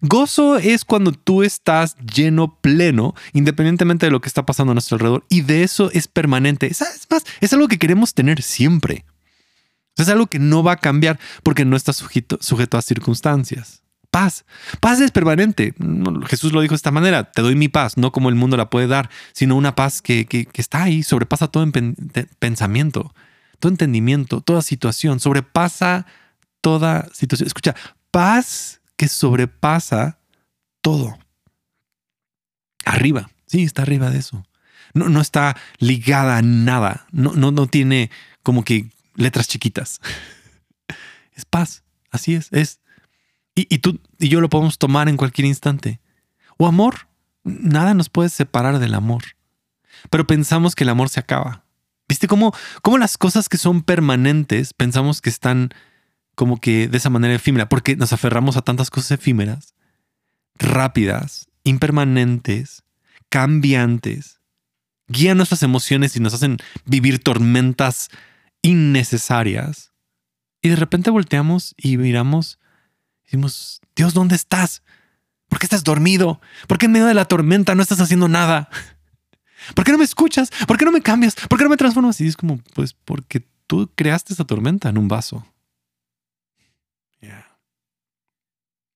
Gozo 0.00 0.56
es 0.56 0.84
cuando 0.84 1.12
tú 1.12 1.42
estás 1.42 1.96
lleno, 2.14 2.58
pleno, 2.60 3.14
independientemente 3.32 4.06
de 4.06 4.12
lo 4.12 4.20
que 4.20 4.28
está 4.28 4.44
pasando 4.44 4.72
a 4.72 4.74
nuestro 4.74 4.96
alrededor. 4.96 5.24
Y 5.28 5.42
de 5.42 5.62
eso 5.62 5.90
es 5.92 6.08
permanente. 6.08 6.66
Es, 6.66 6.82
más, 7.10 7.24
es 7.40 7.52
algo 7.52 7.68
que 7.68 7.78
queremos 7.78 8.14
tener 8.14 8.42
siempre. 8.42 9.04
Es 9.96 10.08
algo 10.08 10.28
que 10.28 10.38
no 10.38 10.62
va 10.62 10.72
a 10.72 10.76
cambiar 10.76 11.18
porque 11.42 11.64
no 11.64 11.76
está 11.76 11.92
sujeto, 11.92 12.38
a 12.72 12.82
circunstancias. 12.82 13.82
Paz. 14.10 14.44
Paz 14.80 15.00
es 15.00 15.10
permanente. 15.10 15.74
Jesús 16.26 16.52
lo 16.52 16.60
dijo 16.60 16.72
de 16.72 16.76
esta 16.76 16.90
manera. 16.90 17.30
Te 17.30 17.42
doy 17.42 17.56
mi 17.56 17.68
paz, 17.68 17.96
no 17.96 18.12
como 18.12 18.28
el 18.28 18.34
mundo 18.34 18.56
la 18.56 18.70
puede 18.70 18.86
dar, 18.86 19.10
sino 19.32 19.56
una 19.56 19.74
paz 19.74 20.00
que, 20.00 20.48
está 20.54 20.84
ahí, 20.84 21.02
sobrepasa 21.02 21.48
todo 21.48 21.62
en 21.62 21.72
pensamiento, 22.38 23.12
todo 23.58 23.70
entendimiento, 23.70 24.40
toda 24.40 24.62
situación, 24.62 25.20
sobrepasa 25.20 26.06
toda 26.60 27.08
situación. 27.12 27.48
Escucha, 27.48 27.74
paz 28.10 28.77
que 28.98 29.08
sobrepasa 29.08 30.18
todo. 30.82 31.16
Arriba, 32.84 33.30
sí, 33.46 33.62
está 33.62 33.82
arriba 33.82 34.10
de 34.10 34.18
eso. 34.18 34.44
No, 34.92 35.08
no 35.08 35.20
está 35.20 35.56
ligada 35.78 36.36
a 36.36 36.42
nada. 36.42 37.06
No, 37.12 37.32
no, 37.32 37.50
no 37.50 37.66
tiene 37.68 38.10
como 38.42 38.64
que 38.64 38.90
letras 39.14 39.48
chiquitas. 39.48 40.00
Es 41.32 41.44
paz. 41.44 41.84
Así 42.10 42.34
es. 42.34 42.48
Es. 42.52 42.80
Y, 43.54 43.72
y, 43.72 43.78
tú 43.78 44.00
y 44.18 44.28
yo 44.28 44.40
lo 44.40 44.48
podemos 44.48 44.76
tomar 44.76 45.08
en 45.08 45.16
cualquier 45.16 45.46
instante. 45.46 46.00
O 46.56 46.66
amor. 46.66 47.06
Nada 47.44 47.94
nos 47.94 48.08
puede 48.08 48.28
separar 48.28 48.80
del 48.80 48.94
amor. 48.94 49.22
Pero 50.10 50.26
pensamos 50.26 50.74
que 50.74 50.82
el 50.82 50.90
amor 50.90 51.10
se 51.10 51.20
acaba. 51.20 51.62
¿Viste 52.08 52.26
cómo, 52.26 52.52
cómo 52.82 52.98
las 52.98 53.16
cosas 53.16 53.48
que 53.48 53.56
son 53.56 53.82
permanentes 53.82 54.74
pensamos 54.74 55.20
que 55.20 55.30
están 55.30 55.72
como 56.38 56.60
que 56.60 56.86
de 56.86 56.96
esa 56.96 57.10
manera 57.10 57.34
efímera, 57.34 57.68
porque 57.68 57.96
nos 57.96 58.12
aferramos 58.12 58.56
a 58.56 58.62
tantas 58.62 58.90
cosas 58.90 59.10
efímeras, 59.10 59.74
rápidas, 60.54 61.48
impermanentes, 61.64 62.84
cambiantes, 63.28 64.38
guían 65.08 65.36
nuestras 65.36 65.64
emociones 65.64 66.14
y 66.14 66.20
nos 66.20 66.34
hacen 66.34 66.58
vivir 66.84 67.18
tormentas 67.18 68.10
innecesarias. 68.62 69.90
Y 70.62 70.68
de 70.68 70.76
repente 70.76 71.10
volteamos 71.10 71.74
y 71.76 71.96
miramos 71.96 72.60
y 73.22 73.24
decimos, 73.24 73.80
Dios, 73.96 74.14
¿dónde 74.14 74.36
estás? 74.36 74.84
¿Por 75.48 75.58
qué 75.58 75.66
estás 75.66 75.82
dormido? 75.82 76.40
¿Por 76.68 76.78
qué 76.78 76.86
en 76.86 76.92
medio 76.92 77.06
de 77.06 77.14
la 77.14 77.24
tormenta 77.24 77.74
no 77.74 77.82
estás 77.82 77.98
haciendo 78.00 78.28
nada? 78.28 78.68
¿Por 79.74 79.84
qué 79.84 79.90
no 79.90 79.98
me 79.98 80.04
escuchas? 80.04 80.52
¿Por 80.68 80.78
qué 80.78 80.84
no 80.84 80.92
me 80.92 81.02
cambias? 81.02 81.34
¿Por 81.34 81.58
qué 81.58 81.64
no 81.64 81.70
me 81.70 81.76
transformas? 81.76 82.20
Y 82.20 82.28
es 82.28 82.36
como, 82.36 82.60
pues 82.74 82.92
porque 82.92 83.44
tú 83.66 83.90
creaste 83.96 84.34
esa 84.34 84.44
tormenta 84.44 84.88
en 84.88 84.98
un 84.98 85.08
vaso. 85.08 85.44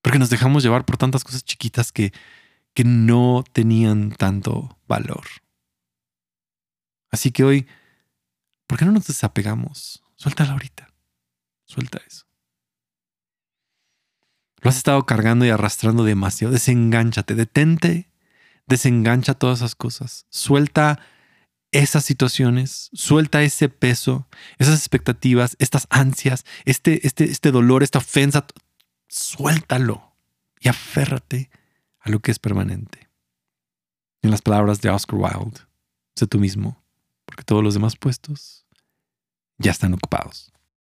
Porque 0.02 0.18
nos 0.18 0.30
dejamos 0.30 0.62
llevar 0.62 0.84
por 0.84 0.96
tantas 0.98 1.24
cosas 1.24 1.44
chiquitas 1.44 1.92
que, 1.92 2.12
que 2.74 2.84
no 2.84 3.44
tenían 3.52 4.10
tanto 4.10 4.78
valor. 4.86 5.24
Así 7.10 7.30
que 7.30 7.44
hoy, 7.44 7.66
¿por 8.66 8.78
qué 8.78 8.84
no 8.84 8.92
nos 8.92 9.06
desapegamos? 9.06 10.02
Suéltalo 10.16 10.52
ahorita. 10.52 10.92
Suelta 11.64 12.00
eso. 12.06 12.26
Lo 14.60 14.68
has 14.70 14.76
estado 14.76 15.04
cargando 15.06 15.44
y 15.44 15.50
arrastrando 15.50 16.04
demasiado. 16.04 16.52
Desengánchate, 16.52 17.34
detente, 17.34 18.10
desengancha 18.66 19.34
todas 19.34 19.58
esas 19.58 19.74
cosas. 19.74 20.26
Suelta 20.30 21.00
esas 21.72 22.04
situaciones, 22.04 22.90
suelta 22.92 23.42
ese 23.42 23.68
peso, 23.68 24.28
esas 24.58 24.78
expectativas, 24.78 25.56
estas 25.58 25.86
ansias, 25.90 26.44
este, 26.64 27.06
este, 27.06 27.24
este 27.24 27.50
dolor, 27.50 27.82
esta 27.82 27.98
ofensa. 27.98 28.46
Suéltalo 29.12 30.16
y 30.58 30.70
aférrate 30.70 31.50
a 32.00 32.08
lo 32.08 32.20
que 32.20 32.30
es 32.30 32.38
permanente. 32.38 33.10
En 34.22 34.30
las 34.30 34.40
palabras 34.40 34.80
de 34.80 34.88
Oscar 34.88 35.18
Wilde, 35.20 35.60
sé 36.16 36.26
tú 36.26 36.38
mismo, 36.38 36.82
porque 37.26 37.42
todos 37.42 37.62
los 37.62 37.74
demás 37.74 37.94
puestos 37.94 38.64
ya 39.58 39.70
están 39.70 39.92
ocupados. 39.92 40.50